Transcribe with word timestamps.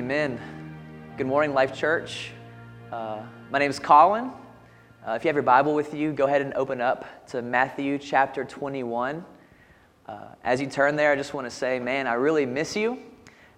Amen. 0.00 0.40
Good 1.18 1.26
morning, 1.26 1.52
Life 1.52 1.74
Church. 1.74 2.30
Uh, 2.90 3.20
my 3.50 3.58
name 3.58 3.68
is 3.68 3.78
Colin. 3.78 4.30
Uh, 5.06 5.12
if 5.12 5.22
you 5.22 5.28
have 5.28 5.36
your 5.36 5.42
Bible 5.42 5.74
with 5.74 5.92
you, 5.92 6.10
go 6.10 6.24
ahead 6.24 6.40
and 6.40 6.54
open 6.54 6.80
up 6.80 7.04
to 7.26 7.42
Matthew 7.42 7.98
chapter 7.98 8.42
21. 8.46 9.22
Uh, 10.06 10.20
as 10.42 10.58
you 10.58 10.68
turn 10.68 10.96
there, 10.96 11.12
I 11.12 11.16
just 11.16 11.34
want 11.34 11.46
to 11.46 11.50
say, 11.50 11.78
man, 11.78 12.06
I 12.06 12.14
really 12.14 12.46
miss 12.46 12.74
you. 12.74 12.98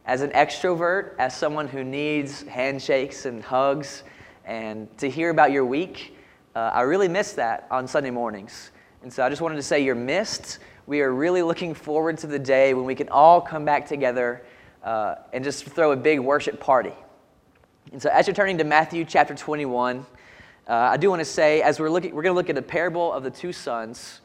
As 0.04 0.20
an 0.20 0.30
extrovert, 0.30 1.12
as 1.20 1.32
someone 1.36 1.68
who 1.68 1.84
needs 1.84 2.42
handshakes 2.42 3.24
and 3.24 3.40
hugs, 3.40 4.02
and 4.44 4.88
to 4.98 5.08
hear 5.08 5.30
about 5.30 5.52
your 5.52 5.64
week, 5.64 6.18
uh, 6.56 6.72
I 6.74 6.80
really 6.80 7.06
miss 7.06 7.34
that 7.34 7.68
on 7.70 7.86
Sunday 7.86 8.10
mornings. 8.10 8.72
And 9.04 9.12
so 9.12 9.24
I 9.24 9.28
just 9.28 9.42
wanted 9.42 9.56
to 9.56 9.62
say 9.62 9.84
you're 9.84 9.94
missed. 9.94 10.58
We 10.88 11.02
are 11.02 11.12
really 11.12 11.42
looking 11.42 11.72
forward 11.72 12.18
to 12.18 12.26
the 12.26 12.40
day 12.40 12.74
when 12.74 12.84
we 12.84 12.96
can 12.96 13.08
all 13.10 13.40
come 13.40 13.64
back 13.64 13.86
together 13.86 14.42
uh, 14.82 15.16
and 15.32 15.44
just 15.44 15.64
throw 15.64 15.92
a 15.92 15.96
big 15.96 16.20
worship 16.20 16.60
party. 16.60 16.92
And 17.92 18.00
so, 18.00 18.10
as 18.10 18.26
you're 18.26 18.34
turning 18.34 18.58
to 18.58 18.64
Matthew 18.64 19.04
chapter 19.04 19.34
21, 19.34 20.06
uh, 20.68 20.72
I 20.72 20.96
do 20.96 21.10
want 21.10 21.20
to 21.20 21.24
say, 21.24 21.62
as 21.62 21.78
we're 21.78 21.90
looking, 21.90 22.14
we're 22.14 22.22
going 22.22 22.34
to 22.34 22.36
look 22.36 22.48
at 22.48 22.54
the 22.54 22.62
parable 22.62 23.12
of 23.12 23.22
the 23.22 23.30
two 23.30 23.52
sons, 23.52 24.20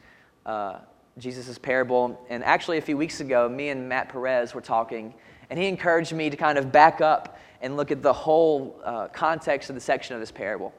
uh, 0.46 0.78
Jesus' 1.18 1.58
parable. 1.58 2.24
And 2.30 2.44
actually, 2.44 2.78
a 2.78 2.80
few 2.80 2.96
weeks 2.96 3.20
ago, 3.20 3.48
me 3.48 3.68
and 3.68 3.88
Matt 3.88 4.08
Perez 4.08 4.54
were 4.54 4.60
talking, 4.60 5.14
and 5.50 5.58
he 5.58 5.66
encouraged 5.66 6.12
me 6.12 6.30
to 6.30 6.36
kind 6.36 6.58
of 6.58 6.72
back 6.72 7.00
up 7.00 7.38
and 7.60 7.76
look 7.76 7.90
at 7.90 8.02
the 8.02 8.12
whole 8.12 8.80
uh, 8.84 9.08
context 9.08 9.68
of 9.68 9.74
the 9.74 9.80
section 9.80 10.14
of 10.14 10.20
this 10.20 10.30
parable. 10.30 10.72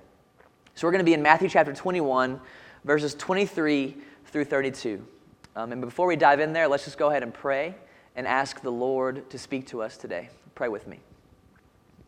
So, 0.75 0.87
we're 0.87 0.91
going 0.91 0.99
to 0.99 1.05
be 1.05 1.13
in 1.13 1.21
Matthew 1.21 1.49
chapter 1.49 1.73
21, 1.73 2.39
verses 2.85 3.13
23 3.15 3.97
through 4.25 4.45
32. 4.45 5.05
Um, 5.55 5.71
and 5.73 5.81
before 5.81 6.07
we 6.07 6.15
dive 6.15 6.39
in 6.39 6.53
there, 6.53 6.67
let's 6.67 6.85
just 6.85 6.97
go 6.97 7.09
ahead 7.09 7.23
and 7.23 7.33
pray 7.33 7.75
and 8.19 8.27
ask 8.27 8.61
the 8.61 8.69
Lord 8.69 9.29
to 9.29 9.37
speak 9.37 9.65
to 9.67 9.81
us 9.81 9.95
today. 9.95 10.27
Pray 10.53 10.67
with 10.67 10.87
me. 10.87 10.99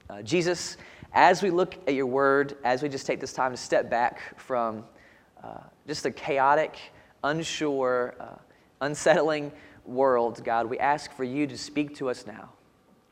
Uh, 0.09 0.21
Jesus, 0.21 0.75
as 1.13 1.41
we 1.41 1.49
look 1.49 1.77
at 1.87 1.93
your 1.93 2.05
word, 2.05 2.57
as 2.65 2.83
we 2.83 2.89
just 2.89 3.07
take 3.07 3.21
this 3.21 3.31
time 3.31 3.51
to 3.51 3.57
step 3.57 3.89
back 3.89 4.37
from 4.37 4.83
uh, 5.41 5.61
just 5.87 6.05
a 6.05 6.11
chaotic, 6.11 6.77
unsure, 7.23 8.15
uh, 8.19 8.25
unsettling 8.81 9.53
world, 9.85 10.43
God, 10.43 10.65
we 10.65 10.77
ask 10.79 11.13
for 11.13 11.23
you 11.23 11.47
to 11.47 11.57
speak 11.57 11.95
to 11.95 12.09
us 12.09 12.27
now. 12.27 12.49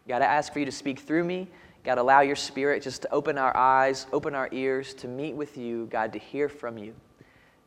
God, 0.05 0.21
I 0.21 0.25
ask 0.25 0.51
for 0.51 0.59
you 0.59 0.65
to 0.65 0.71
speak 0.73 0.99
through 0.99 1.23
me. 1.23 1.47
God, 1.85 1.99
allow 1.99 2.19
your 2.19 2.35
spirit 2.35 2.83
just 2.83 3.03
to 3.03 3.13
open 3.13 3.37
our 3.37 3.55
eyes, 3.55 4.07
open 4.11 4.35
our 4.35 4.49
ears 4.51 4.93
to 4.95 5.07
meet 5.07 5.35
with 5.35 5.57
you, 5.57 5.87
God, 5.89 6.11
to 6.11 6.19
hear 6.19 6.49
from 6.49 6.77
you. 6.77 6.93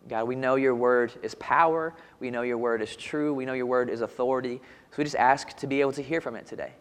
God, 0.08 0.26
we 0.26 0.34
know 0.34 0.56
your 0.56 0.74
word 0.74 1.12
is 1.22 1.34
power. 1.36 1.94
We 2.18 2.30
know 2.30 2.42
your 2.42 2.58
word 2.58 2.82
is 2.82 2.96
true. 2.96 3.32
We 3.32 3.44
know 3.44 3.52
your 3.52 3.66
word 3.66 3.88
is 3.88 4.00
authority. 4.00 4.60
So 4.90 4.98
we 4.98 5.04
just 5.04 5.16
ask 5.16 5.56
to 5.58 5.66
be 5.66 5.80
able 5.80 5.92
to 5.92 6.02
hear 6.02 6.20
from 6.20 6.34
it 6.36 6.46
today. 6.46 6.72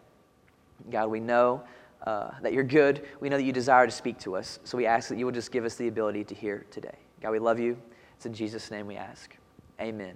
God, 0.90 1.08
we 1.08 1.20
know 1.20 1.62
uh, 2.06 2.30
that 2.42 2.52
you're 2.52 2.64
good. 2.64 3.06
We 3.20 3.28
know 3.28 3.36
that 3.36 3.44
you 3.44 3.52
desire 3.52 3.86
to 3.86 3.92
speak 3.92 4.18
to 4.20 4.34
us. 4.34 4.58
So 4.64 4.76
we 4.76 4.86
ask 4.86 5.08
that 5.08 5.18
you 5.18 5.24
will 5.24 5.32
just 5.32 5.52
give 5.52 5.64
us 5.64 5.76
the 5.76 5.86
ability 5.86 6.24
to 6.24 6.34
hear 6.34 6.66
today. 6.70 6.96
God, 7.20 7.30
we 7.30 7.38
love 7.38 7.60
you. 7.60 7.78
It's 8.16 8.26
in 8.26 8.34
Jesus' 8.34 8.70
name 8.70 8.86
we 8.86 8.96
ask. 8.96 9.36
Amen. 9.80 10.14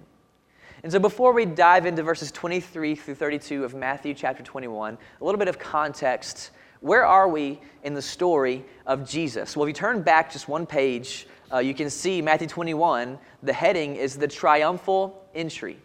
And 0.83 0.91
so 0.91 0.99
before 0.99 1.33
we 1.33 1.45
dive 1.45 1.85
into 1.85 2.03
verses 2.03 2.31
23 2.31 2.93
through 2.95 3.15
32 3.15 3.63
of 3.63 3.73
Matthew 3.73 4.13
chapter 4.13 4.43
21, 4.43 4.97
a 5.19 5.23
little 5.23 5.39
bit 5.39 5.47
of 5.47 5.57
context. 5.57 6.51
Where 6.81 7.05
are 7.05 7.27
we 7.27 7.59
in 7.83 7.93
the 7.95 8.01
story 8.01 8.63
of 8.85 9.07
Jesus? 9.07 9.55
Well, 9.55 9.65
if 9.65 9.69
you 9.69 9.73
turn 9.73 10.03
back 10.03 10.31
just 10.31 10.47
one 10.47 10.65
page 10.67 11.27
uh, 11.51 11.59
you 11.59 11.73
can 11.73 11.89
see 11.89 12.21
Matthew 12.21 12.47
21, 12.47 13.17
the 13.43 13.53
heading 13.53 13.95
is 13.95 14.17
the 14.17 14.27
triumphal 14.27 15.25
entry, 15.33 15.77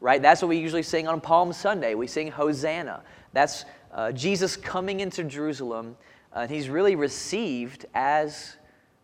right? 0.00 0.22
That's 0.22 0.40
what 0.40 0.48
we 0.48 0.58
usually 0.58 0.82
sing 0.82 1.06
on 1.08 1.20
Palm 1.20 1.52
Sunday. 1.52 1.94
We 1.94 2.06
sing 2.06 2.30
Hosanna. 2.30 3.02
That's 3.32 3.64
uh, 3.92 4.12
Jesus 4.12 4.56
coming 4.56 5.00
into 5.00 5.24
Jerusalem, 5.24 5.96
uh, 6.34 6.40
and 6.40 6.50
he's 6.50 6.68
really 6.68 6.96
received 6.96 7.86
as 7.94 8.56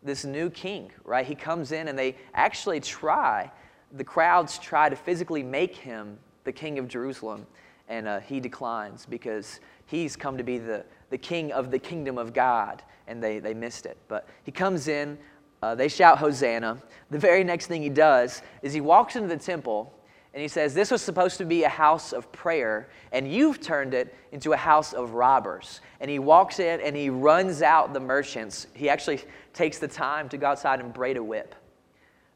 this 0.02 0.24
new 0.24 0.48
king, 0.48 0.90
right? 1.04 1.26
He 1.26 1.34
comes 1.34 1.72
in, 1.72 1.88
and 1.88 1.98
they 1.98 2.16
actually 2.34 2.80
try, 2.80 3.50
the 3.92 4.04
crowds 4.04 4.58
try 4.58 4.88
to 4.88 4.96
physically 4.96 5.42
make 5.42 5.76
him 5.76 6.18
the 6.44 6.52
king 6.52 6.78
of 6.78 6.88
Jerusalem, 6.88 7.46
and 7.88 8.08
uh, 8.08 8.20
he 8.20 8.40
declines 8.40 9.04
because 9.04 9.60
he's 9.86 10.16
come 10.16 10.38
to 10.38 10.44
be 10.44 10.58
the, 10.58 10.84
the 11.10 11.18
king 11.18 11.52
of 11.52 11.70
the 11.70 11.78
kingdom 11.78 12.16
of 12.16 12.32
God, 12.32 12.82
and 13.06 13.22
they, 13.22 13.38
they 13.38 13.54
missed 13.54 13.84
it. 13.84 13.98
But 14.08 14.28
he 14.44 14.52
comes 14.52 14.88
in, 14.88 15.18
uh, 15.66 15.74
they 15.74 15.88
shout 15.88 16.18
Hosanna. 16.18 16.80
The 17.10 17.18
very 17.18 17.42
next 17.42 17.66
thing 17.66 17.82
he 17.82 17.88
does 17.88 18.40
is 18.62 18.72
he 18.72 18.80
walks 18.80 19.16
into 19.16 19.26
the 19.26 19.36
temple 19.36 19.92
and 20.32 20.40
he 20.40 20.46
says, 20.46 20.74
This 20.74 20.92
was 20.92 21.02
supposed 21.02 21.38
to 21.38 21.44
be 21.44 21.64
a 21.64 21.68
house 21.68 22.12
of 22.12 22.30
prayer, 22.30 22.88
and 23.10 23.28
you've 23.28 23.60
turned 23.60 23.92
it 23.92 24.14
into 24.30 24.52
a 24.52 24.56
house 24.56 24.92
of 24.92 25.14
robbers. 25.14 25.80
And 25.98 26.08
he 26.08 26.20
walks 26.20 26.60
in 26.60 26.80
and 26.80 26.94
he 26.94 27.10
runs 27.10 27.62
out 27.62 27.92
the 27.92 27.98
merchants. 27.98 28.68
He 28.74 28.88
actually 28.88 29.22
takes 29.54 29.78
the 29.78 29.88
time 29.88 30.28
to 30.28 30.36
go 30.36 30.46
outside 30.46 30.78
and 30.78 30.94
braid 30.94 31.16
a 31.16 31.22
whip. 31.22 31.56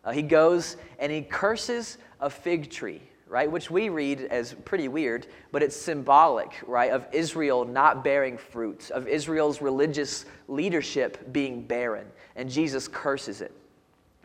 Uh, 0.04 0.10
he 0.10 0.22
goes 0.22 0.76
and 0.98 1.12
he 1.12 1.22
curses 1.22 1.98
a 2.20 2.28
fig 2.28 2.68
tree 2.68 3.00
right? 3.30 3.50
Which 3.50 3.70
we 3.70 3.90
read 3.90 4.22
as 4.22 4.54
pretty 4.64 4.88
weird, 4.88 5.28
but 5.52 5.62
it's 5.62 5.76
symbolic, 5.76 6.50
right, 6.66 6.90
of 6.90 7.06
Israel 7.12 7.64
not 7.64 8.02
bearing 8.02 8.36
fruit, 8.36 8.90
of 8.90 9.06
Israel's 9.06 9.62
religious 9.62 10.24
leadership 10.48 11.32
being 11.32 11.62
barren, 11.62 12.06
and 12.36 12.50
Jesus 12.50 12.88
curses 12.88 13.40
it. 13.40 13.52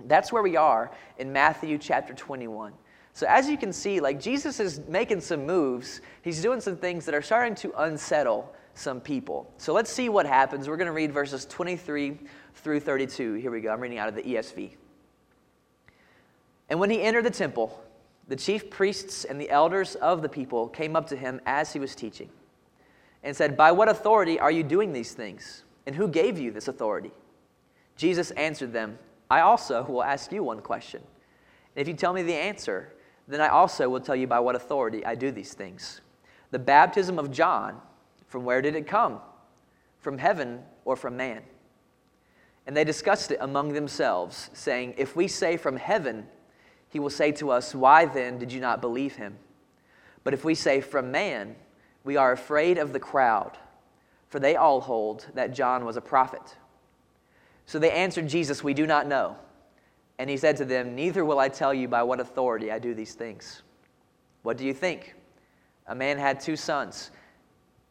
That's 0.05 0.31
where 0.31 0.43
we 0.43 0.55
are 0.55 0.91
in 1.17 1.31
Matthew 1.31 1.77
chapter 1.77 2.13
21. 2.13 2.73
So 3.13 3.25
as 3.29 3.49
you 3.49 3.57
can 3.57 3.71
see, 3.71 3.99
like 3.99 4.19
Jesus 4.19 4.59
is 4.59 4.81
making 4.87 5.21
some 5.21 5.45
moves. 5.45 6.01
He's 6.21 6.41
doing 6.41 6.59
some 6.59 6.75
things 6.75 7.05
that 7.05 7.15
are 7.15 7.21
starting 7.21 7.55
to 7.55 7.71
unsettle 7.83 8.53
some 8.73 8.99
people. 8.99 9.49
So 9.57 9.73
let's 9.73 9.89
see 9.89 10.09
what 10.09 10.25
happens. 10.25 10.67
We're 10.67 10.77
going 10.77 10.87
to 10.87 10.91
read 10.91 11.13
verses 11.13 11.45
23 11.45 12.19
through 12.55 12.79
32. 12.81 13.35
Here 13.35 13.51
we 13.51 13.61
go. 13.61 13.71
I'm 13.71 13.79
reading 13.79 13.99
out 13.99 14.09
of 14.09 14.15
the 14.15 14.23
ESV. 14.23 14.71
And 16.69 16.79
when 16.79 16.89
he 16.89 17.01
entered 17.01 17.23
the 17.23 17.31
temple, 17.31 17.81
the 18.27 18.35
chief 18.35 18.69
priests 18.69 19.23
and 19.23 19.39
the 19.39 19.49
elders 19.49 19.95
of 19.95 20.21
the 20.21 20.29
people 20.29 20.67
came 20.67 20.95
up 20.95 21.07
to 21.07 21.15
him 21.15 21.39
as 21.45 21.71
he 21.71 21.79
was 21.79 21.95
teaching 21.95 22.29
and 23.23 23.35
said, 23.35 23.55
By 23.55 23.71
what 23.71 23.87
authority 23.87 24.39
are 24.39 24.51
you 24.51 24.63
doing 24.63 24.91
these 24.91 25.13
things? 25.13 25.63
And 25.85 25.95
who 25.95 26.07
gave 26.07 26.37
you 26.39 26.51
this 26.51 26.67
authority? 26.67 27.11
Jesus 27.97 28.31
answered 28.31 28.73
them, 28.73 28.99
I 29.29 29.41
also 29.41 29.83
will 29.83 30.03
ask 30.03 30.31
you 30.31 30.43
one 30.43 30.61
question. 30.61 31.01
And 31.75 31.81
if 31.81 31.87
you 31.87 31.93
tell 31.93 32.13
me 32.13 32.23
the 32.23 32.33
answer, 32.33 32.93
then 33.27 33.41
I 33.41 33.47
also 33.47 33.89
will 33.89 33.99
tell 33.99 34.15
you 34.15 34.27
by 34.27 34.39
what 34.39 34.55
authority 34.55 35.05
I 35.05 35.15
do 35.15 35.31
these 35.31 35.53
things. 35.53 36.01
The 36.51 36.59
baptism 36.59 37.17
of 37.17 37.31
John, 37.31 37.81
from 38.27 38.45
where 38.45 38.61
did 38.61 38.75
it 38.75 38.87
come? 38.87 39.19
From 39.99 40.17
heaven 40.17 40.61
or 40.83 40.95
from 40.95 41.17
man? 41.17 41.41
And 42.67 42.75
they 42.75 42.83
discussed 42.83 43.31
it 43.31 43.37
among 43.41 43.73
themselves, 43.73 44.49
saying, 44.53 44.95
If 44.97 45.15
we 45.15 45.27
say 45.27 45.57
from 45.57 45.77
heaven, 45.77 46.27
he 46.89 46.99
will 46.99 47.09
say 47.09 47.31
to 47.33 47.51
us, 47.51 47.75
Why 47.75 48.05
then 48.05 48.37
did 48.37 48.51
you 48.51 48.61
not 48.61 48.81
believe 48.81 49.15
him? 49.15 49.37
But 50.23 50.33
if 50.33 50.43
we 50.43 50.55
say, 50.55 50.81
From 50.81 51.11
man, 51.11 51.55
we 52.03 52.17
are 52.17 52.31
afraid 52.31 52.77
of 52.77 52.93
the 52.93 52.99
crowd, 52.99 53.57
for 54.29 54.39
they 54.39 54.55
all 54.55 54.81
hold 54.81 55.27
that 55.33 55.53
John 55.53 55.85
was 55.85 55.97
a 55.97 56.01
prophet. 56.01 56.55
So 57.65 57.79
they 57.79 57.91
answered 57.91 58.27
Jesus, 58.27 58.63
We 58.63 58.73
do 58.73 58.85
not 58.85 59.07
know. 59.07 59.37
And 60.17 60.29
he 60.29 60.37
said 60.37 60.57
to 60.57 60.65
them, 60.65 60.95
Neither 60.95 61.25
will 61.25 61.39
I 61.39 61.49
tell 61.49 61.73
you 61.73 61.87
by 61.87 62.03
what 62.03 62.19
authority 62.19 62.71
I 62.71 62.79
do 62.79 62.93
these 62.93 63.13
things. 63.13 63.63
What 64.43 64.57
do 64.57 64.65
you 64.65 64.73
think? 64.73 65.15
A 65.87 65.95
man 65.95 66.17
had 66.17 66.39
two 66.39 66.55
sons. 66.55 67.11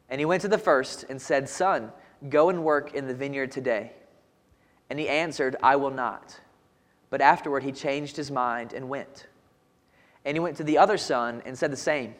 And 0.09 0.19
he 0.19 0.25
went 0.25 0.41
to 0.41 0.47
the 0.47 0.57
first 0.57 1.05
and 1.09 1.21
said, 1.21 1.49
Son, 1.49 1.91
go 2.29 2.49
and 2.49 2.63
work 2.63 2.93
in 2.93 3.07
the 3.07 3.13
vineyard 3.13 3.51
today. 3.51 3.93
And 4.89 4.99
he 4.99 5.09
answered, 5.09 5.55
I 5.61 5.75
will 5.75 5.91
not. 5.91 6.39
But 7.09 7.21
afterward, 7.21 7.63
he 7.63 7.71
changed 7.71 8.15
his 8.15 8.31
mind 8.31 8.73
and 8.73 8.89
went. 8.89 9.27
And 10.23 10.35
he 10.35 10.39
went 10.39 10.57
to 10.57 10.63
the 10.63 10.77
other 10.77 10.97
son 10.97 11.41
and 11.45 11.57
said 11.57 11.71
the 11.71 11.77
same. 11.77 12.15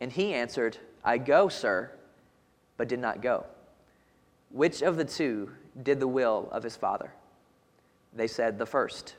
And 0.00 0.12
he 0.12 0.34
answered, 0.34 0.78
I 1.04 1.18
go, 1.18 1.48
sir, 1.48 1.90
but 2.76 2.88
did 2.88 3.00
not 3.00 3.20
go. 3.20 3.46
Which 4.50 4.82
of 4.82 4.96
the 4.96 5.04
two 5.04 5.50
did 5.82 6.00
the 6.00 6.08
will 6.08 6.48
of 6.52 6.62
his 6.62 6.76
father? 6.76 7.12
They 8.14 8.26
said, 8.26 8.58
The 8.58 8.66
first. 8.66 9.14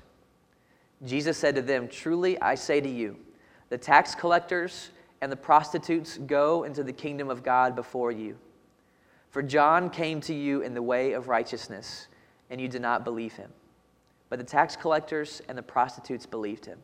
Jesus 1.03 1.37
said 1.37 1.55
to 1.55 1.61
them, 1.61 1.87
Truly 1.87 2.39
I 2.41 2.55
say 2.55 2.81
to 2.81 2.89
you, 2.89 3.17
the 3.69 3.77
tax 3.77 4.13
collectors 4.13 4.91
and 5.21 5.31
the 5.31 5.37
prostitutes 5.37 6.17
go 6.17 6.63
into 6.63 6.83
the 6.83 6.93
kingdom 6.93 7.29
of 7.29 7.43
God 7.43 7.75
before 7.75 8.11
you. 8.11 8.37
For 9.29 9.41
John 9.41 9.89
came 9.89 10.19
to 10.21 10.33
you 10.33 10.61
in 10.61 10.73
the 10.73 10.81
way 10.81 11.13
of 11.13 11.29
righteousness, 11.29 12.07
and 12.49 12.59
you 12.59 12.67
did 12.67 12.81
not 12.81 13.03
believe 13.03 13.33
him. 13.33 13.51
But 14.29 14.39
the 14.39 14.45
tax 14.45 14.75
collectors 14.75 15.41
and 15.47 15.57
the 15.57 15.63
prostitutes 15.63 16.25
believed 16.25 16.65
him. 16.65 16.79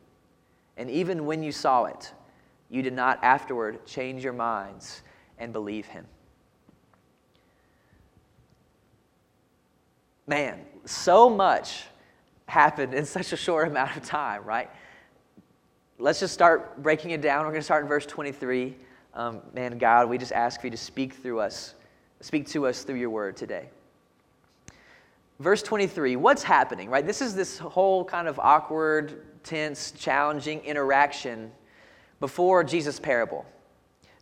And 0.76 0.88
even 0.90 1.26
when 1.26 1.42
you 1.42 1.52
saw 1.52 1.84
it, 1.84 2.12
you 2.70 2.82
did 2.82 2.92
not 2.92 3.18
afterward 3.22 3.84
change 3.86 4.22
your 4.22 4.32
minds 4.32 5.02
and 5.38 5.52
believe 5.52 5.86
him. 5.86 6.06
Man, 10.28 10.60
so 10.84 11.28
much 11.28 11.84
happened 12.46 12.94
in 12.94 13.04
such 13.04 13.32
a 13.32 13.36
short 13.36 13.66
amount 13.66 13.96
of 13.96 14.04
time, 14.04 14.44
right? 14.44 14.70
Let's 15.98 16.20
just 16.20 16.32
start 16.32 16.80
breaking 16.80 17.10
it 17.10 17.20
down. 17.20 17.40
We're 17.40 17.50
going 17.50 17.60
to 17.60 17.64
start 17.64 17.82
in 17.82 17.88
verse 17.88 18.06
23. 18.06 18.76
Um, 19.14 19.40
man, 19.52 19.78
God, 19.78 20.08
we 20.08 20.18
just 20.18 20.30
ask 20.30 20.60
for 20.60 20.68
you 20.68 20.70
to 20.70 20.76
speak 20.76 21.14
through 21.14 21.40
us 21.40 21.74
speak 22.20 22.48
to 22.48 22.66
us 22.66 22.82
through 22.82 22.96
your 22.96 23.10
word 23.10 23.36
today. 23.36 23.68
Verse 25.38 25.62
23, 25.62 26.16
what's 26.16 26.42
happening, 26.42 26.90
right? 26.90 27.06
This 27.06 27.22
is 27.22 27.34
this 27.34 27.58
whole 27.58 28.04
kind 28.04 28.26
of 28.26 28.38
awkward, 28.40 29.24
tense, 29.44 29.92
challenging 29.92 30.60
interaction 30.64 31.52
before 32.18 32.64
Jesus' 32.64 32.98
parable. 32.98 33.46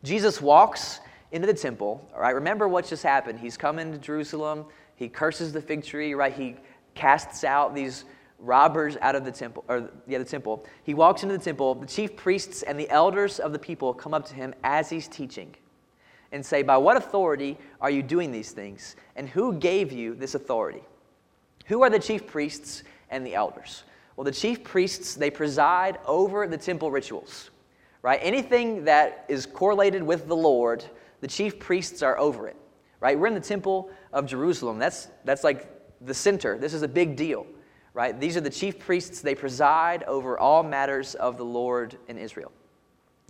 Jesus 0.02 0.42
walks 0.42 1.00
into 1.32 1.46
the 1.46 1.54
temple, 1.54 2.06
all 2.14 2.20
right? 2.20 2.34
Remember 2.34 2.68
what 2.68 2.86
just 2.86 3.02
happened. 3.02 3.40
He's 3.40 3.56
coming 3.56 3.92
to 3.92 3.98
Jerusalem, 3.98 4.66
he 4.96 5.08
curses 5.08 5.52
the 5.52 5.60
fig 5.60 5.84
tree, 5.84 6.14
right? 6.14 6.32
He 6.32 6.56
casts 6.94 7.44
out 7.44 7.74
these 7.74 8.04
robbers 8.38 8.96
out 9.00 9.14
of 9.14 9.24
the 9.24 9.30
temple, 9.30 9.64
or 9.68 9.90
yeah, 10.06 10.18
the 10.18 10.24
temple. 10.24 10.64
He 10.82 10.94
walks 10.94 11.22
into 11.22 11.36
the 11.36 11.44
temple. 11.44 11.74
The 11.74 11.86
chief 11.86 12.16
priests 12.16 12.62
and 12.62 12.78
the 12.78 12.88
elders 12.90 13.38
of 13.38 13.52
the 13.52 13.58
people 13.58 13.94
come 13.94 14.14
up 14.14 14.26
to 14.26 14.34
him 14.34 14.54
as 14.64 14.90
he's 14.90 15.06
teaching 15.06 15.54
and 16.32 16.44
say, 16.44 16.62
By 16.62 16.76
what 16.76 16.96
authority 16.96 17.58
are 17.80 17.90
you 17.90 18.02
doing 18.02 18.32
these 18.32 18.52
things? 18.52 18.96
And 19.14 19.28
who 19.28 19.54
gave 19.54 19.92
you 19.92 20.14
this 20.14 20.34
authority? 20.34 20.82
Who 21.66 21.82
are 21.82 21.90
the 21.90 21.98
chief 21.98 22.26
priests 22.26 22.82
and 23.10 23.26
the 23.26 23.34
elders? 23.34 23.84
Well, 24.16 24.24
the 24.24 24.32
chief 24.32 24.64
priests, 24.64 25.14
they 25.14 25.30
preside 25.30 25.98
over 26.06 26.46
the 26.46 26.56
temple 26.56 26.90
rituals, 26.90 27.50
right? 28.02 28.18
Anything 28.22 28.84
that 28.84 29.26
is 29.28 29.44
correlated 29.44 30.02
with 30.02 30.26
the 30.26 30.36
Lord, 30.36 30.84
the 31.20 31.28
chief 31.28 31.58
priests 31.58 32.02
are 32.02 32.18
over 32.18 32.48
it, 32.48 32.56
right? 33.00 33.18
We're 33.18 33.26
in 33.26 33.34
the 33.34 33.40
temple 33.40 33.90
of 34.16 34.26
Jerusalem. 34.26 34.78
That's, 34.78 35.08
that's 35.24 35.44
like 35.44 35.70
the 36.00 36.14
center. 36.14 36.58
This 36.58 36.74
is 36.74 36.82
a 36.82 36.88
big 36.88 37.16
deal 37.16 37.46
right? 37.96 38.20
These 38.20 38.36
are 38.36 38.42
the 38.42 38.50
chief 38.50 38.78
priests. 38.78 39.22
They 39.22 39.34
preside 39.34 40.02
over 40.02 40.38
all 40.38 40.62
matters 40.62 41.14
of 41.14 41.38
the 41.38 41.46
Lord 41.46 41.96
in 42.08 42.18
Israel. 42.18 42.52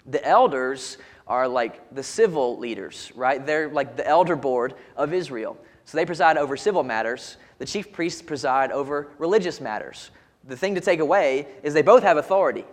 The 0.07 0.27
elders 0.27 0.99
are 1.29 1.47
like 1.47 1.95
the 1.95 2.03
civil 2.03 2.59
leaders, 2.59 3.13
right? 3.15 3.47
They're 3.47 3.69
like 3.69 3.97
the 3.97 4.05
elder 4.05 4.35
board 4.35 4.75
of 4.97 5.15
Israel. 5.15 5.57
So 5.85 5.97
they 5.97 6.05
preside 6.05 6.37
over 6.37 6.57
civil 6.57 6.83
matters. 6.83 7.37
The 7.59 7.65
chief 7.65 7.93
priests 7.93 8.21
preside 8.21 8.73
over 8.73 9.13
religious 9.19 9.61
matters. 9.61 10.11
The 10.49 10.57
thing 10.57 10.75
to 10.75 10.81
take 10.81 10.99
away 10.99 11.47
is 11.63 11.73
they 11.73 11.83
both 11.83 12.03
have 12.03 12.17
authority, 12.17 12.65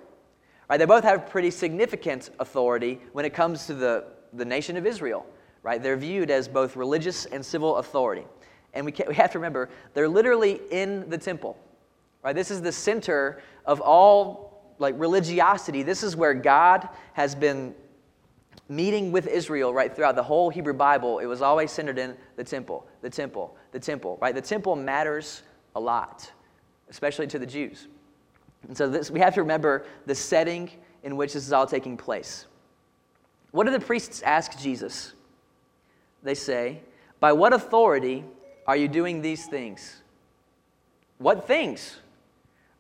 right? 0.68 0.78
They 0.78 0.86
both 0.86 1.04
have 1.04 1.30
pretty 1.30 1.52
significant 1.52 2.32
authority 2.40 3.02
when 3.12 3.24
it 3.24 3.36
comes 3.36 3.68
to 3.68 3.76
the, 3.76 4.06
the 4.34 4.46
nation 4.46 4.78
of 4.78 4.88
Israel, 4.88 5.28
right? 5.64 5.82
They're 5.82 5.98
viewed 5.98 6.30
as 6.30 6.48
both 6.48 6.76
religious 6.76 7.26
and 7.26 7.44
civil 7.44 7.78
authority. 7.78 8.26
And 8.74 8.86
we, 8.86 8.94
we 9.08 9.16
have 9.16 9.32
to 9.32 9.40
remember, 9.40 9.70
they're 9.94 10.10
literally 10.10 10.62
in 10.72 11.10
the 11.10 11.18
temple. 11.18 11.58
Right? 12.22 12.36
This 12.36 12.52
is 12.52 12.62
the 12.62 12.72
center 12.72 13.42
of 13.66 13.82
all 13.82 14.76
like 14.80 14.96
religiosity. 14.98 15.84
This 15.84 16.04
is 16.04 16.16
where 16.16 16.34
God 16.34 16.88
has 17.14 17.36
been 17.36 17.74
meeting 18.70 19.12
with 19.12 19.28
Israel 19.28 19.74
right 19.74 19.94
throughout 19.96 20.16
the 20.16 20.24
whole 20.24 20.50
Hebrew 20.50 20.74
Bible. 20.74 21.20
It 21.20 21.26
was 21.26 21.42
always 21.42 21.72
centered 21.72 21.98
in 21.98 22.16
the 22.36 22.44
temple, 22.44 22.88
the 23.02 23.10
temple, 23.10 23.56
the 23.72 23.80
temple, 23.80 24.18
right? 24.22 24.34
The 24.34 24.42
temple 24.42 24.76
matters 24.76 25.44
a 25.76 25.80
lot, 25.80 26.32
especially 26.90 27.28
to 27.28 27.40
the 27.40 27.46
Jews. 27.46 27.88
And 28.68 28.76
so 28.76 28.90
this, 28.90 29.12
we 29.12 29.20
have 29.20 29.34
to 29.36 29.42
remember 29.42 29.86
the 30.06 30.16
setting 30.16 30.70
in 31.04 31.18
which 31.18 31.34
this 31.34 31.46
is 31.46 31.54
all 31.54 31.68
taking 31.68 31.98
place. 31.98 32.48
What 33.52 33.66
do 33.66 33.72
the 33.72 33.80
priests 33.80 34.22
ask 34.24 34.58
Jesus? 34.58 35.14
They 36.24 36.36
say, 36.36 36.82
By 37.20 37.34
what 37.34 37.54
authority 37.54 38.24
are 38.66 38.78
you 38.78 38.88
doing 38.88 39.22
these 39.22 39.46
things? 39.46 40.02
What 41.18 41.48
things? 41.48 41.98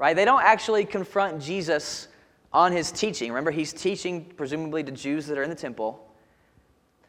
right? 0.03 0.17
They 0.17 0.25
don't 0.25 0.43
actually 0.43 0.83
confront 0.83 1.41
Jesus 1.41 2.09
on 2.51 2.73
his 2.73 2.91
teaching. 2.91 3.29
Remember, 3.29 3.51
he's 3.51 3.71
teaching 3.71 4.25
presumably 4.35 4.83
to 4.83 4.91
Jews 4.91 5.27
that 5.27 5.37
are 5.37 5.43
in 5.43 5.49
the 5.49 5.55
temple. 5.55 6.05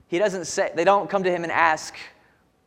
He 0.07 0.19
doesn't 0.19 0.45
say, 0.45 0.71
they 0.77 0.85
don't 0.85 1.11
come 1.11 1.25
to 1.25 1.31
him 1.31 1.43
and 1.43 1.53
ask, 1.53 1.97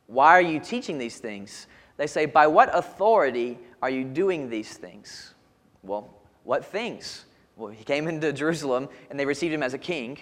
Why 0.07 0.31
are 0.31 0.41
you 0.41 0.59
teaching 0.59 0.97
these 0.97 1.17
things? 1.17 1.67
They 1.95 2.07
say, 2.07 2.25
By 2.25 2.47
what 2.47 2.75
authority 2.75 3.57
are 3.81 3.89
you 3.89 4.03
doing 4.03 4.49
these 4.49 4.73
things? 4.73 5.33
Well, 5.81 6.13
what 6.43 6.65
things? 6.65 7.23
Well, 7.55 7.71
he 7.71 7.85
came 7.85 8.07
into 8.09 8.33
Jerusalem 8.33 8.89
and 9.09 9.17
they 9.17 9.25
received 9.25 9.53
him 9.53 9.63
as 9.63 9.73
a 9.73 9.77
king, 9.79 10.17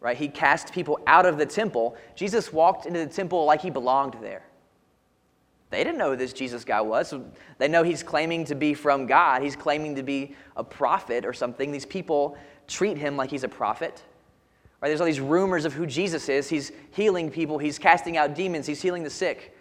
right? 0.00 0.16
He 0.16 0.28
cast 0.28 0.72
people 0.72 1.00
out 1.06 1.26
of 1.26 1.38
the 1.38 1.46
temple. 1.46 1.96
Jesus 2.14 2.52
walked 2.52 2.86
into 2.86 3.00
the 3.00 3.12
temple 3.12 3.44
like 3.44 3.60
he 3.60 3.70
belonged 3.70 4.16
there. 4.20 4.44
They 5.70 5.84
didn't 5.84 5.98
know 5.98 6.10
who 6.10 6.16
this 6.16 6.32
Jesus 6.32 6.64
guy 6.64 6.80
was. 6.80 7.12
They 7.58 7.68
know 7.68 7.82
he's 7.82 8.02
claiming 8.02 8.44
to 8.46 8.54
be 8.54 8.72
from 8.72 9.06
God. 9.06 9.42
He's 9.42 9.56
claiming 9.56 9.96
to 9.96 10.02
be 10.02 10.34
a 10.56 10.64
prophet 10.64 11.26
or 11.26 11.32
something. 11.32 11.70
These 11.72 11.84
people 11.84 12.38
treat 12.66 12.96
him 12.96 13.16
like 13.16 13.30
he's 13.30 13.44
a 13.44 13.48
prophet. 13.48 14.02
Right? 14.80 14.88
There's 14.88 15.00
all 15.00 15.06
these 15.06 15.20
rumors 15.20 15.64
of 15.64 15.74
who 15.74 15.86
Jesus 15.86 16.28
is. 16.28 16.48
He's 16.48 16.72
healing 16.92 17.30
people, 17.30 17.58
he's 17.58 17.78
casting 17.78 18.16
out 18.16 18.34
demons, 18.34 18.66
he's 18.66 18.80
healing 18.80 19.02
the 19.02 19.10
sick. 19.10 19.54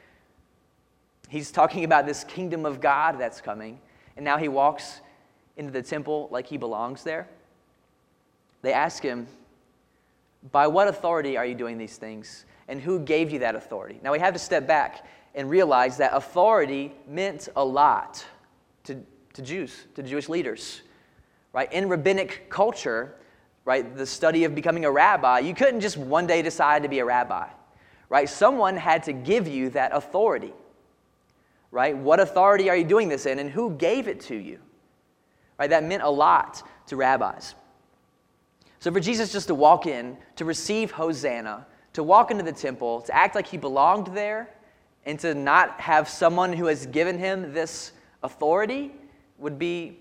He's 1.30 1.52
talking 1.52 1.84
about 1.84 2.06
this 2.06 2.24
kingdom 2.24 2.66
of 2.66 2.80
God 2.80 3.20
that's 3.20 3.42
coming. 3.42 3.80
And 4.16 4.24
now 4.24 4.38
he 4.38 4.48
walks 4.48 5.02
into 5.58 5.72
the 5.72 5.82
temple 5.82 6.30
like 6.32 6.48
he 6.48 6.56
belongs 6.56 7.04
there. 7.04 7.28
They 8.62 8.72
ask 8.72 9.04
him, 9.04 9.28
By 10.52 10.68
what 10.68 10.88
authority 10.88 11.38
are 11.38 11.46
you 11.46 11.56
doing 11.56 11.78
these 11.78 11.98
things? 11.98 12.46
And 12.68 12.82
who 12.82 13.00
gave 13.00 13.32
you 13.32 13.40
that 13.40 13.56
authority? 13.56 14.00
Now 14.04 14.12
we 14.12 14.20
have 14.20 14.34
to 14.34 14.40
step 14.40 14.68
back 14.68 15.06
and 15.36 15.50
realize 15.50 15.98
that 15.98 16.12
authority 16.14 16.94
meant 17.08 17.50
a 17.56 17.64
lot 17.64 18.26
to, 18.86 19.00
to 19.34 19.42
Jews, 19.42 19.86
to 19.96 20.04
Jewish 20.04 20.30
leaders. 20.30 20.82
Right? 21.54 21.72
In 21.72 21.90
rabbinic 21.90 22.50
culture, 22.50 23.16
right, 23.64 23.96
the 23.96 24.06
study 24.06 24.44
of 24.44 24.56
becoming 24.56 24.86
a 24.86 24.92
rabbi, 24.92 25.40
you 25.40 25.54
couldn't 25.54 25.82
just 25.82 25.98
one 25.98 26.28
day 26.28 26.42
decide 26.42 26.84
to 26.84 26.90
be 26.90 27.00
a 27.00 27.06
rabbi. 27.06 27.48
Right? 28.10 28.30
Someone 28.30 28.78
had 28.78 29.04
to 29.04 29.14
give 29.14 29.48
you 29.48 29.70
that 29.72 29.92
authority. 29.94 30.54
Right? 31.72 31.96
What 31.96 32.20
authority 32.20 32.70
are 32.70 32.76
you 32.76 32.84
doing 32.84 33.10
this 33.10 33.26
in 33.26 33.40
and 33.40 33.50
who 33.50 33.72
gave 33.72 34.08
it 34.08 34.22
to 34.22 34.36
you? 34.36 34.60
Right? 35.60 35.70
That 35.70 35.84
meant 35.84 36.04
a 36.04 36.10
lot 36.10 36.68
to 36.88 36.96
rabbis. 36.96 37.56
So 38.80 38.92
for 38.92 39.00
Jesus 39.00 39.32
just 39.32 39.48
to 39.48 39.56
walk 39.56 39.86
in, 39.86 40.18
to 40.36 40.46
receive 40.46 40.92
Hosanna, 40.92 41.66
to 41.94 42.04
walk 42.04 42.32
into 42.32 42.44
the 42.44 42.52
temple, 42.52 43.02
to 43.02 43.16
act 43.16 43.36
like 43.36 43.48
he 43.48 43.58
belonged 43.58 44.08
there, 44.08 44.50
and 45.06 45.20
to 45.20 45.34
not 45.34 45.80
have 45.80 46.08
someone 46.10 46.54
who 46.54 46.66
has 46.66 46.86
given 46.86 47.18
him 47.18 47.54
this 47.54 47.94
authority 48.24 48.92
would 49.38 49.58
be 49.58 49.98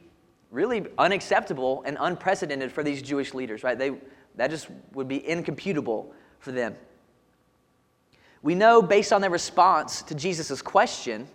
really 0.50 0.86
unacceptable 0.98 1.82
and 1.86 1.96
unprecedented 2.00 2.72
for 2.72 2.82
these 2.82 3.02
Jewish 3.02 3.34
leaders, 3.34 3.62
right? 3.62 3.78
They, 3.78 3.92
that 4.36 4.50
just 4.50 4.68
would 4.92 5.08
be 5.08 5.26
incomputable 5.28 6.12
for 6.38 6.52
them. 6.52 6.74
We 8.42 8.54
know 8.54 8.82
based 8.82 9.12
on 9.12 9.20
their 9.20 9.30
response 9.30 10.02
to 10.02 10.14
Jesus' 10.14 10.62
question, 10.62 11.28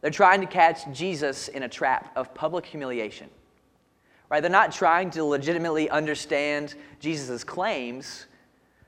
they're 0.00 0.10
trying 0.10 0.40
to 0.40 0.46
catch 0.46 0.90
Jesus 0.92 1.48
in 1.48 1.62
a 1.62 1.68
trap 1.68 2.12
of 2.16 2.34
public 2.34 2.64
humiliation. 2.64 3.28
Right? 4.30 4.40
They're 4.40 4.50
not 4.50 4.70
trying 4.70 5.10
to 5.10 5.24
legitimately 5.24 5.90
understand 5.90 6.76
Jesus' 7.00 7.42
claims. 7.42 8.26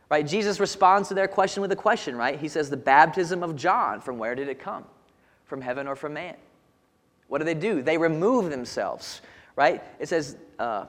Right? 0.08 0.26
Jesus 0.26 0.60
responds 0.60 1.08
to 1.08 1.14
their 1.14 1.26
question 1.26 1.62
with 1.62 1.72
a 1.72 1.76
question, 1.76 2.14
right? 2.16 2.38
He 2.38 2.48
says, 2.48 2.70
The 2.70 2.76
baptism 2.76 3.42
of 3.42 3.56
John, 3.56 4.00
from 4.00 4.18
where 4.18 4.34
did 4.34 4.48
it 4.48 4.60
come? 4.60 4.84
From 5.44 5.60
heaven 5.60 5.88
or 5.88 5.96
from 5.96 6.14
man? 6.14 6.36
What 7.26 7.38
do 7.38 7.44
they 7.44 7.54
do? 7.54 7.82
They 7.82 7.98
remove 7.98 8.50
themselves, 8.50 9.22
right? 9.56 9.82
It 9.98 10.08
says, 10.08 10.36
uh, 10.58 10.84